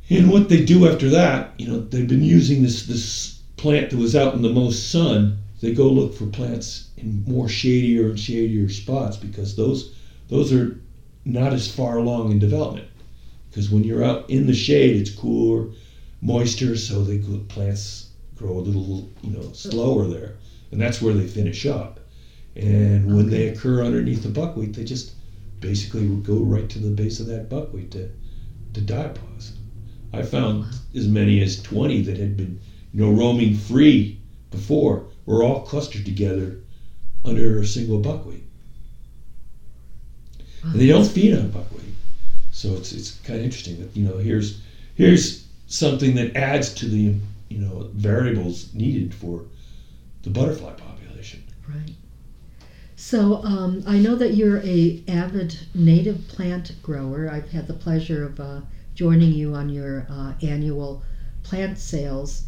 [0.09, 3.97] And what they do after that, you know, they've been using this this plant that
[3.97, 5.37] was out in the most sun.
[5.61, 9.91] They go look for plants in more shadier and shadier spots because those
[10.27, 10.75] those are
[11.23, 12.87] not as far along in development.
[13.51, 15.67] Because when you're out in the shade, it's cooler,
[16.19, 20.33] moisture, so they go, plants grow a little, you know, slower there,
[20.71, 21.96] and that's where they finish up.
[22.57, 25.13] And when they occur underneath the buckwheat, they just
[25.59, 28.09] basically go right to the base of that buckwheat to
[28.73, 29.51] to diapause.
[30.13, 30.65] I found
[30.95, 32.59] as many as 20 that had been,
[32.93, 34.19] you know, roaming free
[34.51, 36.59] before were all clustered together
[37.25, 38.43] under a single buckwheat.
[40.63, 40.71] Wow.
[40.71, 41.93] And they don't feed on buckwheat.
[42.51, 44.61] So it's it's kind of interesting that, you know, here's
[44.95, 47.13] here's something that adds to the,
[47.49, 49.43] you know, variables needed for
[50.23, 51.43] the butterfly population.
[51.67, 51.91] Right.
[52.97, 57.29] So um, I know that you're a avid native plant grower.
[57.31, 58.61] I've had the pleasure of uh,
[58.95, 61.03] joining you on your uh, annual
[61.43, 62.43] plant sales,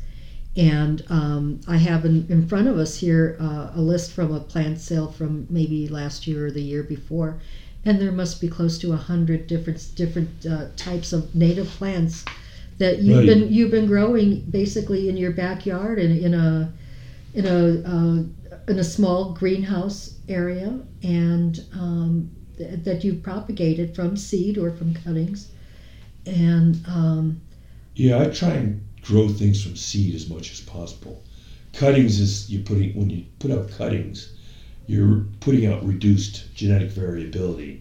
[0.57, 4.39] and um, I have in, in front of us here uh, a list from a
[4.41, 7.39] plant sale from maybe last year or the year before,
[7.85, 12.25] and there must be close to a hundred different different uh, types of native plants
[12.79, 13.27] that you've Right.
[13.27, 16.73] been you've been growing basically in your backyard and in a
[17.33, 18.23] in a uh,
[18.67, 24.93] in a small greenhouse area and um, th- that you've propagated from seed or from
[24.93, 25.47] cuttings
[26.25, 27.37] and um,
[27.95, 31.21] Yeah, I try and grow things from seed as much as possible.
[31.73, 34.29] Cuttings is you putting when you put out cuttings,
[34.87, 37.79] you're putting out reduced genetic variability.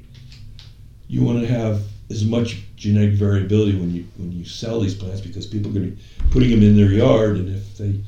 [1.09, 5.21] You want to have as much genetic variability when you when you sell these plants
[5.23, 8.01] because people are going to be putting them in their yard, and if they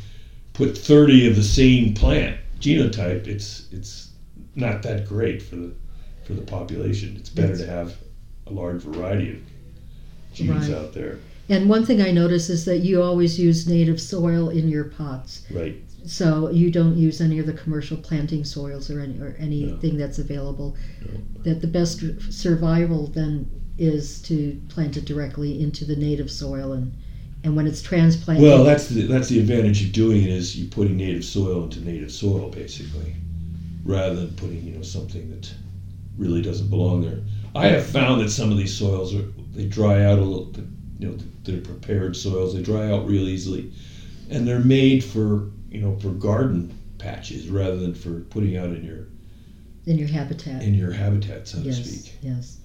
[0.54, 4.09] put 30 of the same plant genotype, it's it's
[4.60, 5.72] not that great for the
[6.24, 7.16] for the population.
[7.18, 7.96] It's better to have
[8.46, 9.38] a large variety of
[10.34, 10.70] genes Right.
[10.76, 11.18] out there.
[11.48, 15.42] and one thing I notice is that you always use native soil in your pots
[15.50, 15.74] Right.
[16.04, 20.18] so you don't use any of the commercial planting soils or any or anything that's
[20.20, 20.76] available
[21.42, 23.46] that the best survival then
[23.78, 26.92] is to plant it directly into the native soil and
[27.42, 30.68] and when it's transplanted Well, that's the that's the advantage of doing it is you're
[30.68, 33.14] putting native soil into native soil basically,
[33.90, 35.52] rather than putting you know something that
[36.16, 37.20] really doesn't belong there.
[37.54, 39.24] I have found that some of these soils are
[39.54, 40.52] they dry out a little.
[40.98, 42.54] You know, they're prepared soils.
[42.54, 43.72] They dry out real easily,
[44.28, 48.84] and they're made for you know for garden patches rather than for putting out in
[48.84, 49.06] your
[49.86, 52.14] in your habitat in your habitat, so to speak.
[52.20, 52.58] yes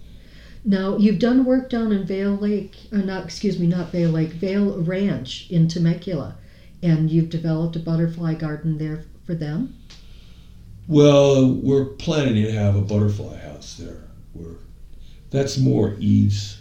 [0.65, 4.31] now you've done work down in Vail Lake uh, not excuse me not Vail Lake
[4.31, 6.35] Vail Ranch in Temecula
[6.83, 9.73] and you've developed a butterfly garden there for them
[10.87, 14.03] Well, we're planning to have a butterfly house there.
[14.33, 14.55] We're
[15.31, 16.59] that's more Eve's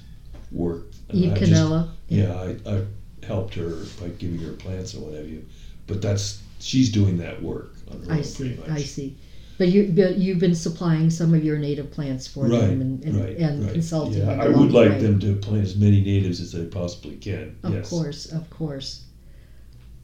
[0.51, 0.87] work.
[1.13, 2.85] Eve I just- Canella Yeah, I, I
[3.27, 5.45] helped her by giving her plants and what have you.
[5.87, 8.59] But that's she's doing that work on her I own see.
[8.71, 9.17] I see
[9.59, 13.05] but you but you've been supplying some of your native plants for Right, them and,
[13.05, 13.73] and, right, and right.
[13.73, 14.99] consulting Yeah, I would like way.
[15.01, 17.57] them to plant as many natives as they possibly can.
[17.63, 17.91] Of yes.
[17.91, 19.05] course, of course.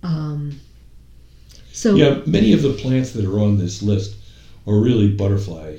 [0.02, 0.60] Um,
[1.80, 4.16] so Yeah, many of the plants that are on this list
[4.66, 5.78] are really butterfly,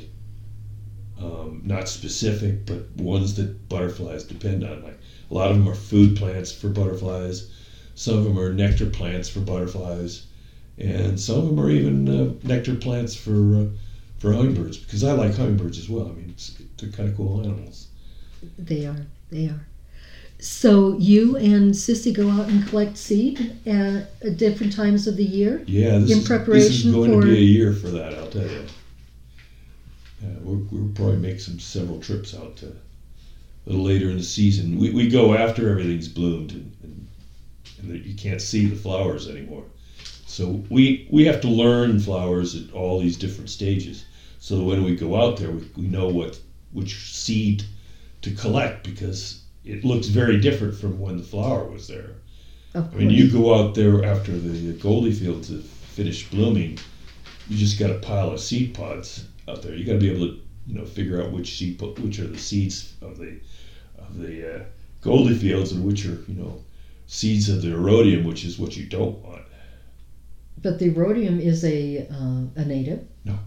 [1.19, 4.81] um, not specific, but ones that butterflies depend on.
[4.81, 4.97] Like
[5.29, 7.51] a lot of them are food plants for butterflies.
[7.93, 10.25] Some of them are nectar plants for butterflies,
[10.79, 13.65] and some of them are even uh, nectar plants for uh,
[14.17, 14.77] for hummingbirds.
[14.77, 16.07] Because I like hummingbirds as well.
[16.07, 17.89] I mean, it's, they're kind of cool animals.
[18.57, 19.67] they are, they are.
[20.41, 25.23] So you and Sissy go out and collect seed at, at different times of the
[25.23, 25.63] year.
[25.67, 28.15] Yeah, this In is, this is preparation going for- to be a year for that.
[28.15, 28.65] I'll tell you.
[30.23, 34.23] Uh, we'll, we'll probably make some several trips out to a little later in the
[34.23, 34.79] season.
[34.79, 37.07] We, we go after everything's bloomed and, and,
[37.79, 39.63] and that you can't see the flowers anymore.
[40.25, 44.05] So we we have to learn flowers at all these different stages.
[44.39, 46.39] So that when we go out there, we, we know what
[46.71, 47.63] which seed
[48.23, 52.15] to collect because it looks very different from when the flower was there.
[52.73, 56.77] I mean, you go out there after the Goldie fields have finished blooming,
[57.49, 59.75] you just got a pile of seed pods out there.
[59.75, 62.27] You got to be able to, you know, figure out which seed, po- which are
[62.27, 63.37] the seeds of the
[63.97, 64.63] of the uh,
[65.01, 66.61] Goldie fields and which are, you know,
[67.07, 69.41] seeds of the erodium, which is what you don't want.
[70.61, 73.03] But the erodium is a uh, a native.
[73.25, 73.37] No,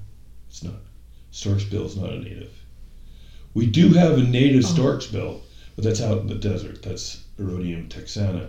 [0.48, 0.80] it's not.
[1.30, 2.50] Stork's bill is not a native.
[3.54, 4.68] We do have a native Oh.
[4.68, 5.40] stork's bill,
[5.74, 6.82] but that's out in the desert.
[6.82, 8.48] That's Erodium texana.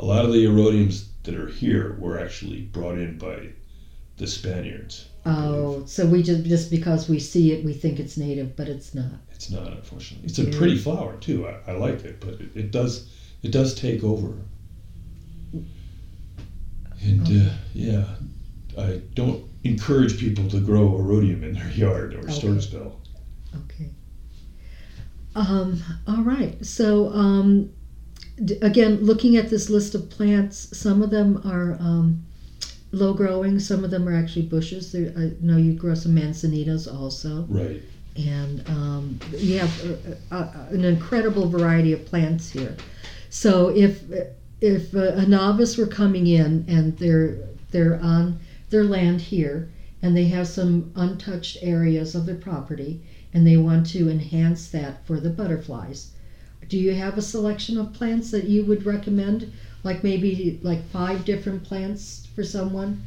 [0.00, 3.50] A lot of the erodiums that are here were actually brought in by
[4.16, 5.06] the Spaniards.
[5.24, 8.92] Oh, so we just just because we see it, we think it's native, but it's
[8.92, 9.20] not.
[9.32, 10.26] It's not, unfortunately.
[10.26, 10.50] It's a Yeah.
[10.56, 11.44] pretty flower too.
[11.44, 13.00] I, I like it, but it, it does
[13.42, 14.44] it does take over.
[17.02, 18.14] And uh, yeah,
[18.76, 22.28] I don't encourage people to grow erodium in their yard or Okay.
[22.28, 22.94] stork's bill.
[23.54, 23.90] Okay.
[25.34, 26.64] Um, all right.
[26.64, 27.72] So um,
[28.44, 32.22] d- again, looking at this list of plants, some of them are um,
[32.92, 33.58] low growing.
[33.58, 34.92] Some of them are actually bushes.
[34.92, 37.80] There, I know you grow some manzanitas also, Right.
[38.16, 39.84] and um, you have
[40.30, 42.76] uh, uh, an incredible variety of plants here.
[43.30, 44.02] So if
[44.60, 47.38] if a, a novice were coming in and they're
[47.70, 49.70] they're on their land here
[50.02, 53.02] and they have some untouched areas of their property
[53.34, 56.12] and they want to enhance that for the butterflies,
[56.68, 59.52] do you have a selection of plants that you would recommend?
[59.84, 63.02] Like maybe like five different plants for someone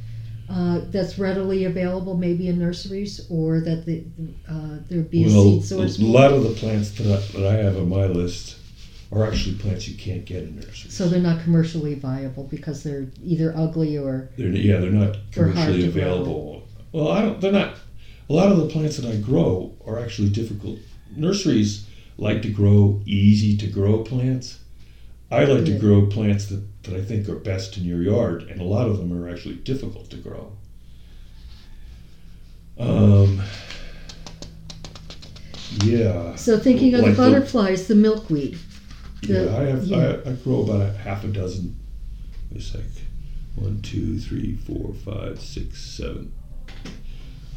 [0.50, 4.04] uh, that's readily available, maybe in nurseries, or that the,
[4.50, 6.00] uh, there'd be a seed source.
[6.00, 8.58] a lot of the plants that I, that I have on my list
[9.12, 10.94] are actually plants you can't get in nurseries.
[10.94, 15.82] So they're not commercially viable because they're either ugly or They're yeah, they're not commercially
[15.82, 15.90] grow.
[15.90, 16.68] available.
[16.92, 17.42] Well, I don't.
[17.42, 17.78] They're not.
[18.30, 20.80] A lot of the plants that I grow are actually difficult.
[21.16, 24.60] Nurseries like to grow easy to grow plants.
[25.32, 28.62] I like to grow plants that, that I think are best in your yard, and
[28.62, 30.52] a lot of them are actually difficult to grow.
[32.78, 33.42] Um,
[35.84, 36.36] yeah.
[36.36, 36.58] so.
[36.60, 38.58] Thinking of Like the the- butterflies, the milkweed.
[39.22, 39.84] The- yeah, I have.
[39.86, 40.18] yeah.
[40.26, 41.76] I, I grow about a half a dozen.
[42.54, 42.84] It's like
[43.56, 46.32] one, two, three, four, five, six, seven.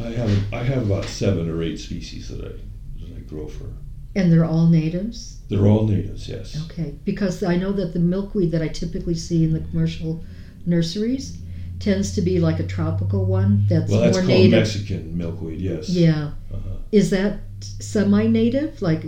[0.01, 0.53] I have.
[0.53, 2.53] I have about seven or eight species that I
[3.01, 3.67] that I grow for.
[4.15, 5.41] And they're all natives.
[5.49, 6.29] They're all natives.
[6.29, 6.57] Yes.
[6.71, 10.25] Okay, because I know that the milkweed that I typically see in the commercial
[10.67, 11.39] nurseries
[11.79, 14.59] tends to be like a tropical one that's Well, that's more called native.
[14.61, 15.61] Mexican milkweed.
[15.61, 15.89] Yes.
[15.89, 16.33] Yeah.
[16.53, 16.77] Uh-huh.
[16.91, 19.05] Is that semi-native, like,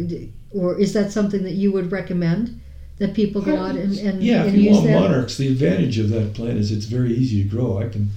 [0.50, 2.60] or is that something that you would recommend
[2.98, 5.00] that people go out and, and, yeah, and if you use want that?
[5.00, 7.78] monarchs, the advantage of that plant is it's very easy to grow.
[7.78, 8.10] I can,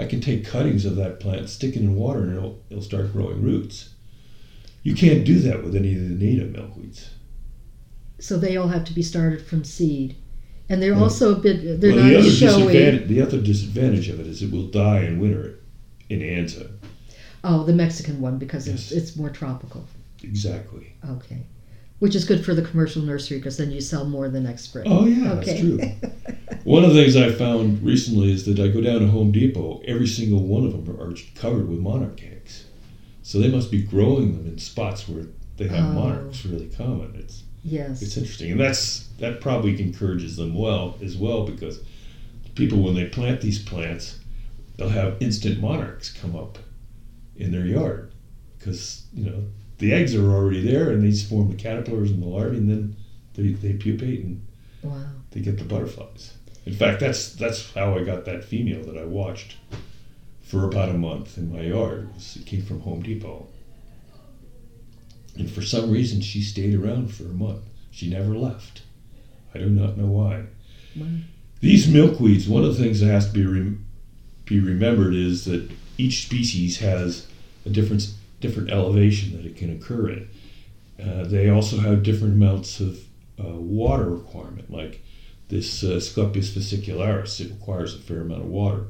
[0.00, 3.12] I can take cuttings of that plant, stick it in water, and it'll, it'll start
[3.12, 3.90] growing roots.
[4.82, 7.08] You can't do that with any of the native milkweeds.
[8.18, 10.16] So they all have to be started from seed,
[10.68, 11.80] and they're Well- also a bit.
[11.80, 12.98] They're well, not the other showy.
[12.98, 15.58] the other disadvantage of it is it will die in winter
[16.08, 16.70] in Anza.
[17.44, 19.86] Oh, the Mexican one because it's it's more tropical.
[20.22, 20.92] Exactly.
[21.08, 21.38] Okay,
[22.00, 24.84] which is good for the commercial nursery because then you sell more the next spring.
[24.88, 25.52] Oh yeah, okay.
[25.52, 25.78] that's true.
[26.64, 29.80] One of the things I found recently is that I go down to Home Depot.
[29.86, 32.66] Every single one of them are covered with monarch eggs,
[33.22, 35.26] so they must be growing them in spots where
[35.56, 35.92] they have Oh.
[36.00, 37.14] monarchs really common.
[37.16, 38.02] It's yes.
[38.02, 41.80] it's interesting, and that's that probably encourages them well as well because
[42.54, 44.18] people when they plant these plants,
[44.76, 46.58] they'll have instant monarchs come up
[47.36, 48.12] in their yard
[48.58, 49.44] because you know
[49.80, 52.96] the eggs are already there and these form the caterpillars and the larvae, and then
[53.34, 54.46] they, they pupate and
[54.82, 55.04] wow.
[55.32, 56.34] they get the butterflies.
[56.66, 59.56] In fact, that's that's how I got that female that I watched
[60.42, 62.10] for about a month in my yard.
[62.16, 63.46] It, came from Home Depot,
[65.36, 67.62] and for some reason she stayed around for a month.
[67.90, 68.82] She never left.
[69.54, 70.44] I do not know why.
[70.94, 71.06] Wow.
[71.60, 72.48] These milkweeds.
[72.48, 73.86] One of the things that has to be rem-
[74.44, 77.26] be remembered is that each species has
[77.64, 80.28] a different different elevation that it can occur in.
[81.00, 82.98] Uh, they also have different amounts of
[83.38, 84.70] uh, water requirement.
[84.70, 85.02] Like
[85.48, 88.84] this uh, Asclepias fascicularis, it requires a fair amount of water.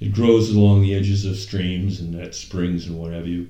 [0.00, 3.48] It grows along the edges of streams and at springs and what have you.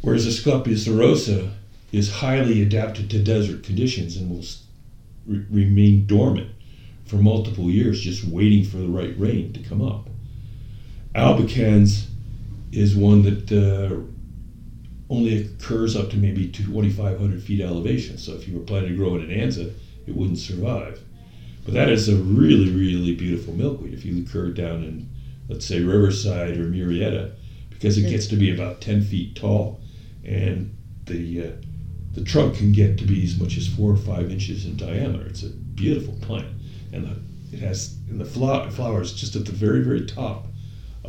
[0.00, 1.52] Whereas Asclepias erosa
[1.90, 4.44] is highly adapted to desert conditions and will
[5.26, 6.50] re- remain dormant
[7.06, 10.08] for multiple years, just waiting for the right rain to come up.
[11.14, 12.06] Albicans
[12.72, 13.96] is one that uh,
[15.10, 18.18] only occurs up to maybe 2,500 feet elevation.
[18.18, 19.72] So if you were planning to grow it in Anza,
[20.06, 21.00] it wouldn't survive.
[21.64, 25.08] But that is a really, really beautiful milkweed if you occur down in,
[25.48, 27.32] let's say, Riverside or Murrieta,
[27.70, 29.80] because it gets to be about 10 feet tall,
[30.24, 30.74] and
[31.06, 31.52] the uh,
[32.12, 35.26] the trunk can get to be as much as four or five inches in diameter.
[35.26, 36.48] It's a beautiful plant,
[36.92, 40.47] and the, it has and the flower, flowers just at the very, very top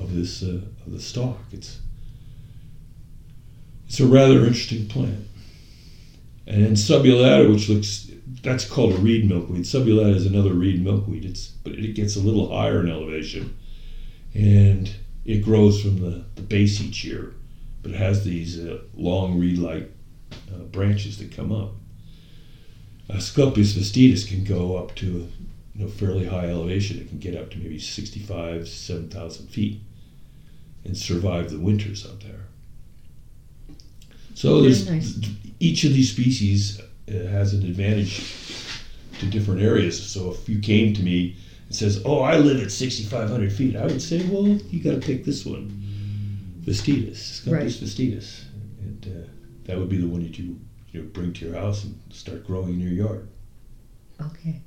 [0.02, 1.40] of this uh, of the stalk.
[1.52, 1.80] It's
[3.88, 5.26] it's a rather interesting plant.
[6.46, 8.10] And then subulata, which looks
[8.42, 9.64] that's called a reed milkweed.
[9.64, 11.26] Subulata is another reed milkweed.
[11.26, 13.58] It's but it gets a little higher in elevation,
[14.34, 14.90] and
[15.26, 17.34] it grows from the, the base each year,
[17.82, 19.92] but it has these uh, long reed-like
[20.52, 21.74] uh, branches that come up.
[23.10, 25.06] Asclepias vestitus can go up to
[25.76, 27.00] you know fairly high elevation.
[27.00, 29.82] It can get up to maybe 65, 7,000 feet,
[30.90, 32.48] and survive the winters up there.
[34.34, 35.20] So there's nice.
[35.60, 38.24] each of these species uh, has an advantage
[39.20, 40.02] to different areas.
[40.02, 41.36] So if you came to me
[41.68, 45.00] and says, "Oh, I live at 6,500 feet," I would say, "Well, you got to
[45.00, 45.70] pick this one,
[46.62, 47.88] Vestitus, Scumpus Right.
[47.88, 48.46] Vestitus,
[48.82, 49.30] and uh,
[49.66, 50.58] that would be the one that you
[50.92, 53.28] you know, bring to your house and start growing in your yard."
[54.20, 54.62] Okay.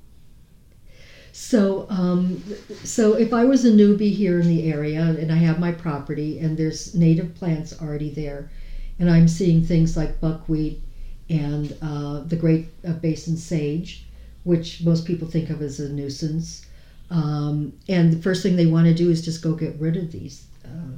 [1.32, 2.42] So, um,
[2.84, 6.38] so if I was a newbie here in the area and I have my property
[6.38, 8.50] and there's native plants already there,
[8.98, 10.82] and I'm seeing things like buckwheat
[11.30, 14.04] and uh, the Great uh, Basin sage,
[14.44, 16.66] which most people think of as a nuisance,
[17.10, 20.12] um, and the first thing they want to do is just go get rid of
[20.12, 20.44] these.
[20.64, 20.96] Uh,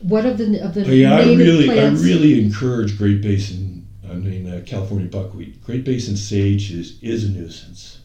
[0.00, 2.02] what of the of the Oh, yeah, I really, plants?
[2.02, 3.86] I really encourage Great Basin.
[4.08, 5.62] I mean, uh, California buckwheat.
[5.64, 8.00] Great Basin sage is is a nuisance.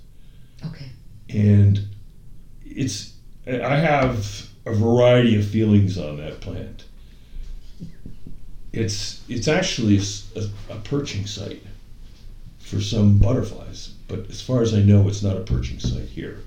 [0.65, 0.91] Okay.
[1.34, 1.88] And
[2.65, 3.13] it's
[3.47, 6.86] I have a variety of feelings on that plant.
[8.73, 9.99] It's it's actually
[10.69, 11.63] a perching site
[12.59, 16.39] for some butterflies, but as far as I know, it's not a perching site here.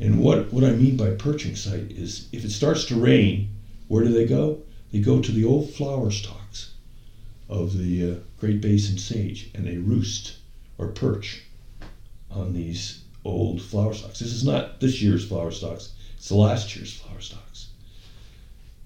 [0.00, 3.48] And what what I mean by perching site is if it starts to rain,
[3.88, 4.62] where do they go?
[4.92, 6.70] They go to the old flower stalks
[7.48, 10.36] of the uh, Great Basin sage, and they roost
[10.78, 11.42] or perch
[12.30, 14.18] on these old flower stalks.
[14.18, 17.68] This is not this year's flower stalks, it's the last year's flower stalks.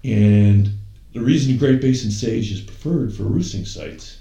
[0.03, 0.71] And
[1.13, 4.17] the reason Great Basin sage is preferred for roosting sites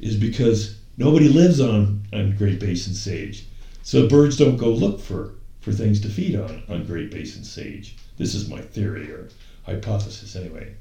[0.00, 3.46] is because nobody lives on, on Great Basin sage.
[3.82, 7.96] So birds don't go look for, for things to feed on on Great Basin sage.
[8.18, 9.28] This is my theory or
[9.64, 10.74] hypothesis anyway.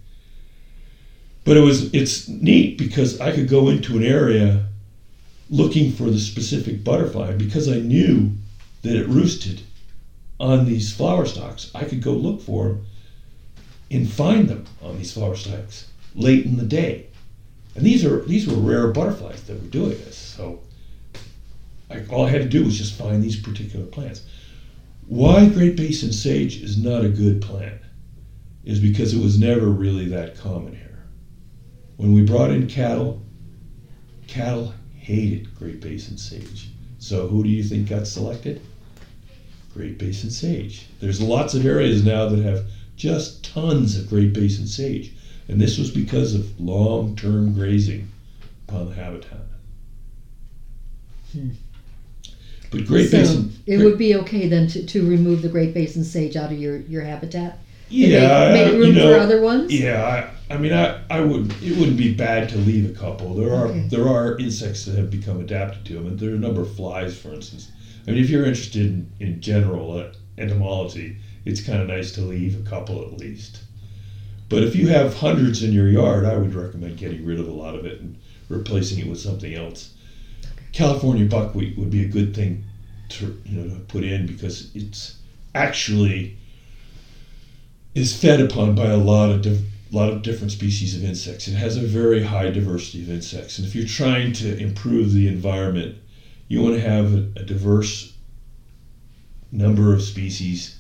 [1.44, 4.66] But it was it's neat because I could go into an area
[5.50, 8.32] looking for the specific butterfly because I knew
[8.82, 9.62] that it roosted
[10.40, 11.72] on these flower stalks.
[11.76, 12.86] I could go look for them
[13.92, 17.08] and find them on these flower stalks late in the day.
[17.76, 20.18] And these are these were rare butterflies that were doing this.
[20.18, 20.60] So
[21.90, 24.24] I, all I had to do was just find these particular plants.
[25.08, 27.82] Why Great Basin sage is not a good plant
[28.64, 31.04] is because it was never really that common here.
[31.98, 33.22] When we brought in cattle,
[34.28, 36.70] cattle hated Great Basin sage.
[37.00, 38.62] So who do you think got selected?
[39.74, 40.86] Great Basin sage.
[41.00, 42.62] There's lots of areas now that have
[42.96, 45.12] just tons of Great Basin sage,
[45.48, 48.04] and this was because of long-term grazing
[48.68, 49.46] upon the habitat.
[51.32, 51.50] Hmm.
[52.70, 56.04] But Great so Basin, it would be okay then to, to remove the Great Basin
[56.04, 57.56] sage out of your, your habitat?
[57.90, 59.72] yeah, make, make room you know, for other ones?
[59.72, 61.54] Yeah, I, I mean, I, I would.
[61.62, 63.34] It wouldn't be bad to leave a couple.
[63.34, 63.86] There are Okay.
[63.90, 66.68] there are insects that have become adapted to them, and there are a number of
[66.68, 67.68] flies, for instance.
[68.08, 70.04] I mean, if you're interested in, in general uh,
[70.38, 71.14] entomology,
[71.46, 73.62] it's kind of nice to leave a couple at least.
[74.50, 77.52] But if you have hundreds in your yard, I would recommend getting rid of a
[77.52, 78.18] lot of it and
[78.50, 79.90] replacing it with something else.
[80.74, 82.60] California buckwheat would be a good thing
[83.10, 85.12] to you know to put in because it's
[85.56, 86.32] actually
[87.96, 91.48] is fed upon by a lot of diff- lot of different species of insects.
[91.48, 95.28] It has a very high diversity of insects, and if you're trying to improve the
[95.28, 95.94] environment,
[96.52, 98.12] you want to have a, diverse
[99.54, 100.78] number of species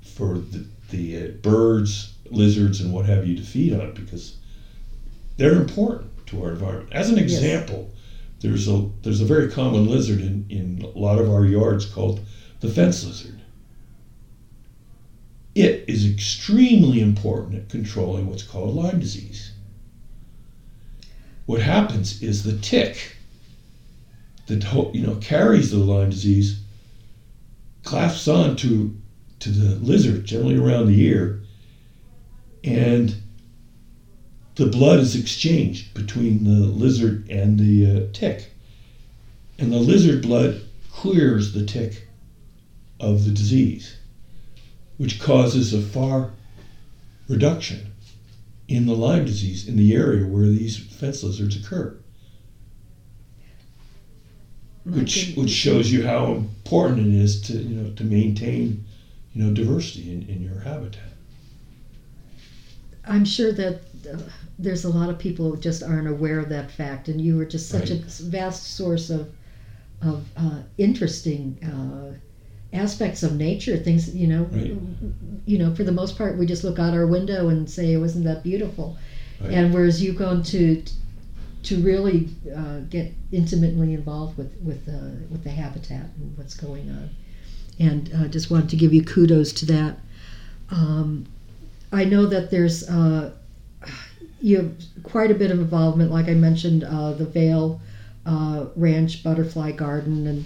[0.00, 4.36] for the, the uh, birds, lizards, and what have you to feed on because
[5.36, 6.92] they're important to our environment.
[6.92, 7.90] As an example,
[8.38, 12.20] there's a there's a very common lizard in, in a lot of our yards called
[12.60, 13.42] the fence lizard.
[15.56, 19.50] It is extremely important at controlling what's called Lyme disease.
[21.46, 23.16] What happens is the tick
[24.50, 26.60] that you know carries the Lyme disease
[27.84, 28.96] clasps on to
[29.38, 31.40] to the lizard, generally around the ear,
[32.62, 33.14] and
[34.56, 38.50] the blood is exchanged between the lizard and the uh, tick.
[39.58, 42.06] And the lizard blood clears the tick
[42.98, 43.96] of the disease,
[44.98, 46.32] which causes a far
[47.28, 47.92] reduction
[48.68, 51.96] in the Lyme disease in the area where these fence lizards occur.
[54.84, 58.84] Which, which shows you how important it is to you know to maintain
[59.34, 61.02] you know diversity in, in your habitat.
[63.04, 64.18] I'm sure that uh,
[64.58, 67.44] there's a lot of people who just aren't aware of that fact, and you were
[67.44, 68.02] just such Right.
[68.20, 69.28] a vast source of
[70.02, 72.14] of uh, interesting uh,
[72.72, 73.76] aspects of nature.
[73.76, 74.72] Things you know, Right.
[75.46, 78.24] you know, for the most part, we just look out our window and say, "Wasn't
[78.24, 78.96] that beautiful?"
[79.40, 79.50] Right.
[79.52, 80.82] And whereas you've gone to
[81.62, 86.88] to really uh, get intimately involved with with uh, with the habitat and what's going
[86.90, 87.10] on,
[87.78, 89.96] and uh, just wanted to give you kudos to that.
[90.70, 91.26] Um,
[91.92, 93.34] I know that there's uh,
[94.40, 97.80] you have quite a bit of involvement, like I mentioned, uh, the Vail
[98.26, 100.44] uh, Ranch Butterfly Garden and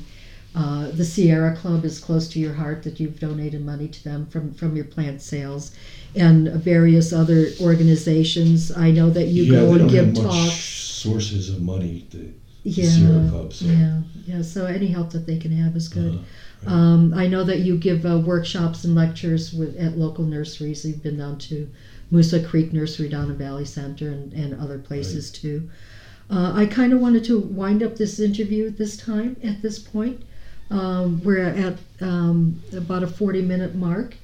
[0.54, 4.26] uh, the Sierra Club is close to your heart that you've donated money to them
[4.26, 5.72] from, from your plant sales,
[6.14, 8.70] and various other organizations.
[8.76, 10.52] I know that you yeah, go and give talks.
[10.54, 12.06] sources of money.
[12.10, 12.28] The,
[12.62, 14.42] Yeah, Sierra Club, so- yeah, yeah.
[14.42, 16.14] So any help that they can have is good.
[16.14, 16.18] uh,
[16.62, 16.72] right.
[16.72, 20.84] Um, I know that you give uh, workshops and lectures with at local nurseries.
[20.84, 21.68] You've been down to
[22.12, 25.68] Moosa Creek Nursery down in Valley Center and, and other places too.
[26.30, 29.78] Uh, I kind of wanted to wind up this interview at this time, at this
[29.78, 30.22] point.
[30.70, 34.16] Um, we're at um, about a 40 minute mark,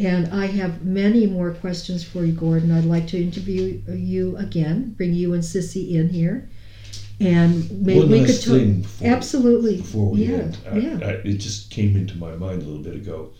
[0.00, 2.70] and I have many more questions for you, Gordon.
[2.72, 6.48] I'd like to interview you again, bring you and Sissy in here.
[7.18, 8.58] And maybe One we last could talk.
[8.60, 9.76] thing before- Absolutely.
[9.78, 10.98] before we yeah, end, I, yeah.
[11.02, 13.30] I, it just came into my mind a little bit ago.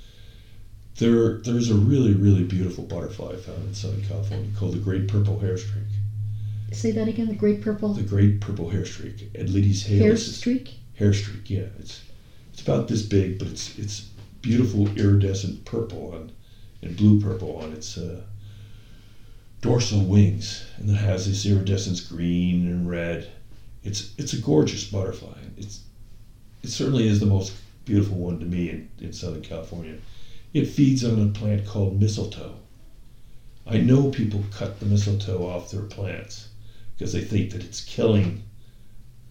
[0.99, 5.39] There, there's a really, really beautiful butterfly found in Southern California called the great purple
[5.41, 5.85] hair streak.
[6.73, 7.27] Say that again.
[7.29, 10.33] The great purple The great purple hair streak, Atlides hair halis.
[10.35, 10.79] streak.
[10.95, 11.67] Hair streak, yeah.
[11.79, 12.01] It's
[12.57, 14.01] it's about this big, but it's it's
[14.41, 16.31] beautiful iridescent purple on
[16.81, 18.23] and blue purple on its uh,
[19.61, 23.27] dorsal wings, and it has this iridescence green and red.
[23.83, 25.37] It's it's a gorgeous butterfly.
[25.55, 25.81] It's
[26.63, 27.53] it certainly is the most
[27.85, 29.95] beautiful one to me in, in Southern California.
[30.55, 32.57] It feeds on a plant called mistletoe.
[33.67, 36.47] I know people cut the mistletoe off their plants
[36.95, 38.39] because they think that it's killing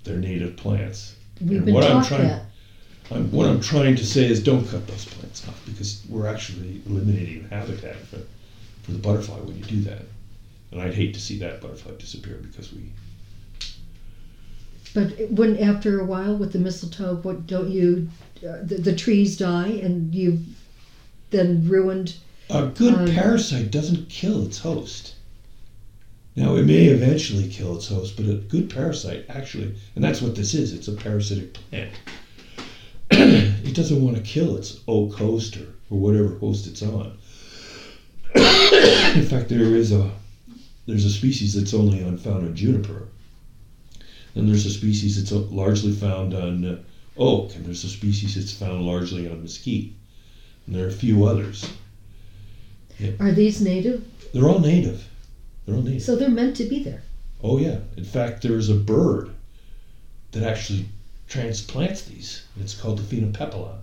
[0.04, 1.16] their native plants.
[1.42, 2.42] We've And been what I'm trying- that.
[3.12, 6.82] I'm, what I'm trying to say is don't cut those plants off because we're actually
[6.86, 8.20] eliminating the habitat for,
[8.84, 10.02] for the butterfly when you do that.
[10.72, 12.92] And I'd hate to see that butterfly disappear because we.
[14.94, 18.10] But when after a while with the mistletoe, what don't you?
[18.38, 20.42] Uh, the, the trees die, and you've
[21.30, 22.16] then ruined.
[22.50, 25.16] A good Um, parasite doesn't kill its host.
[26.36, 30.36] Now, it may eventually kill its host, but a good parasite actually, and that's what
[30.36, 31.94] this is it's a parasitic plant.
[33.66, 37.18] It doesn't want to kill its oak host or, whatever host it's on.
[38.36, 40.12] In fact, there is a
[40.88, 43.08] there's a species that's only on, found on juniper.
[44.34, 46.78] Then there's a species that's largely found on uh,
[47.18, 49.94] oak, and there's a species that's found largely on mesquite.
[50.68, 51.72] And there are a few others.
[53.20, 54.04] Are these native?
[54.34, 55.08] They're all native.
[55.66, 56.04] They're all native.
[56.04, 57.04] So they're meant to be there.
[57.42, 57.80] Oh yeah.
[57.98, 59.32] In fact, there's a bird
[60.32, 60.86] that actually
[61.28, 62.46] transplants these.
[62.60, 63.78] It's called the phainopepla.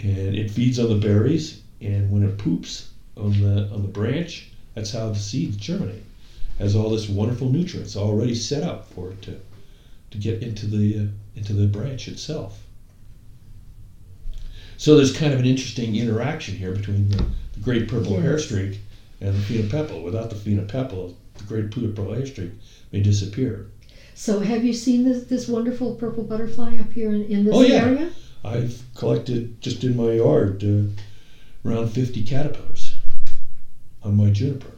[0.00, 4.50] And it feeds on the berries, and when it poops on the on the branch,
[4.74, 6.04] that's how the seeds germinate.
[6.58, 9.38] Has all this wonderful nutrients already set up for it to
[10.10, 12.62] to get into the uh, into the branch itself.
[14.76, 17.22] So there's kind of an interesting interaction here between the,
[17.52, 18.80] the great purple hair streak
[19.20, 20.02] and the phainopepla.
[20.02, 22.52] Without the phainopepla, the great purple hair streak
[22.90, 23.66] may disappear.
[24.20, 27.62] So have you seen this this wonderful purple butterfly up here in, in this Oh,
[27.62, 27.86] yeah.
[27.86, 28.10] area?
[28.44, 30.82] I've collected just in my yard uh,
[31.66, 32.96] around 50 caterpillars
[34.02, 34.72] on my juniper.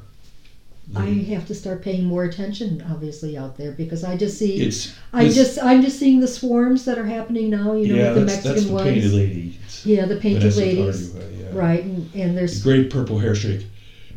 [0.94, 4.62] I have to start paying more attention, obviously, out there because I just see.
[4.62, 7.72] It's I just I'm just seeing the swarms that are happening now.
[7.74, 8.84] You know, yeah, with the Mexican that's the ones.
[8.90, 9.58] painted lady.
[9.64, 11.14] It's Yeah, the painted Vanessa ladies.
[11.14, 11.48] Yeah.
[11.52, 13.66] Right, and, and The there's great purple hair streak.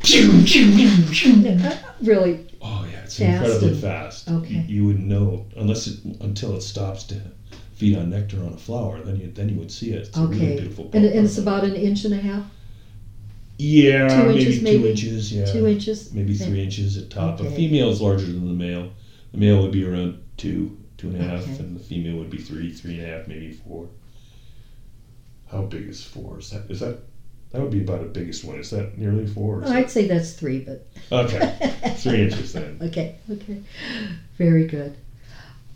[0.03, 4.29] uh, really Oh yeah, it's Fast incredibly and- fast.
[4.29, 4.53] okay.
[4.67, 7.21] You, you wouldn't know unless it until it stops to
[7.73, 9.01] feed on nectar on a flower.
[9.01, 10.07] Then you then you would see it.
[10.07, 10.89] It's a really okay, beautiful.
[10.93, 12.43] and, and it's about an inch and a half,
[13.57, 14.89] yeah, two maybe inches, two maybe?
[14.89, 15.31] inches.
[15.31, 16.45] Yeah, two inches, maybe Yeah.
[16.47, 17.39] three inches at top.
[17.39, 17.55] A Okay.
[17.55, 18.89] female is larger than the male.
[19.31, 21.57] The male would be around two, two and a half, Okay.
[21.59, 23.87] and the female would be three, three and a half, maybe four.
[25.47, 26.39] How big is four?
[26.39, 26.99] Is that is that
[27.55, 28.59] that would be about the biggest one?
[28.59, 29.63] Is that nearly four?
[29.63, 32.77] Is I'd say that's three, but okay, three inches then.
[32.81, 33.61] okay, okay,
[34.37, 34.97] very good.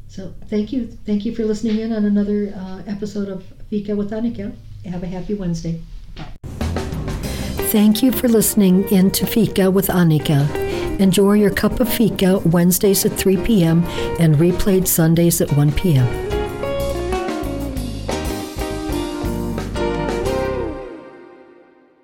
[0.08, 0.86] So thank you.
[0.86, 4.54] Thank you for listening in on another uh, episode of Fika with Annika.
[4.84, 5.80] Have a happy Wednesday.
[7.72, 10.46] Thank you for listening in to Fika with Annika.
[11.00, 13.82] Enjoy your cup of fika Wednesdays at 3 p.m.
[14.20, 16.31] and replayed Sundays at 1 p.m.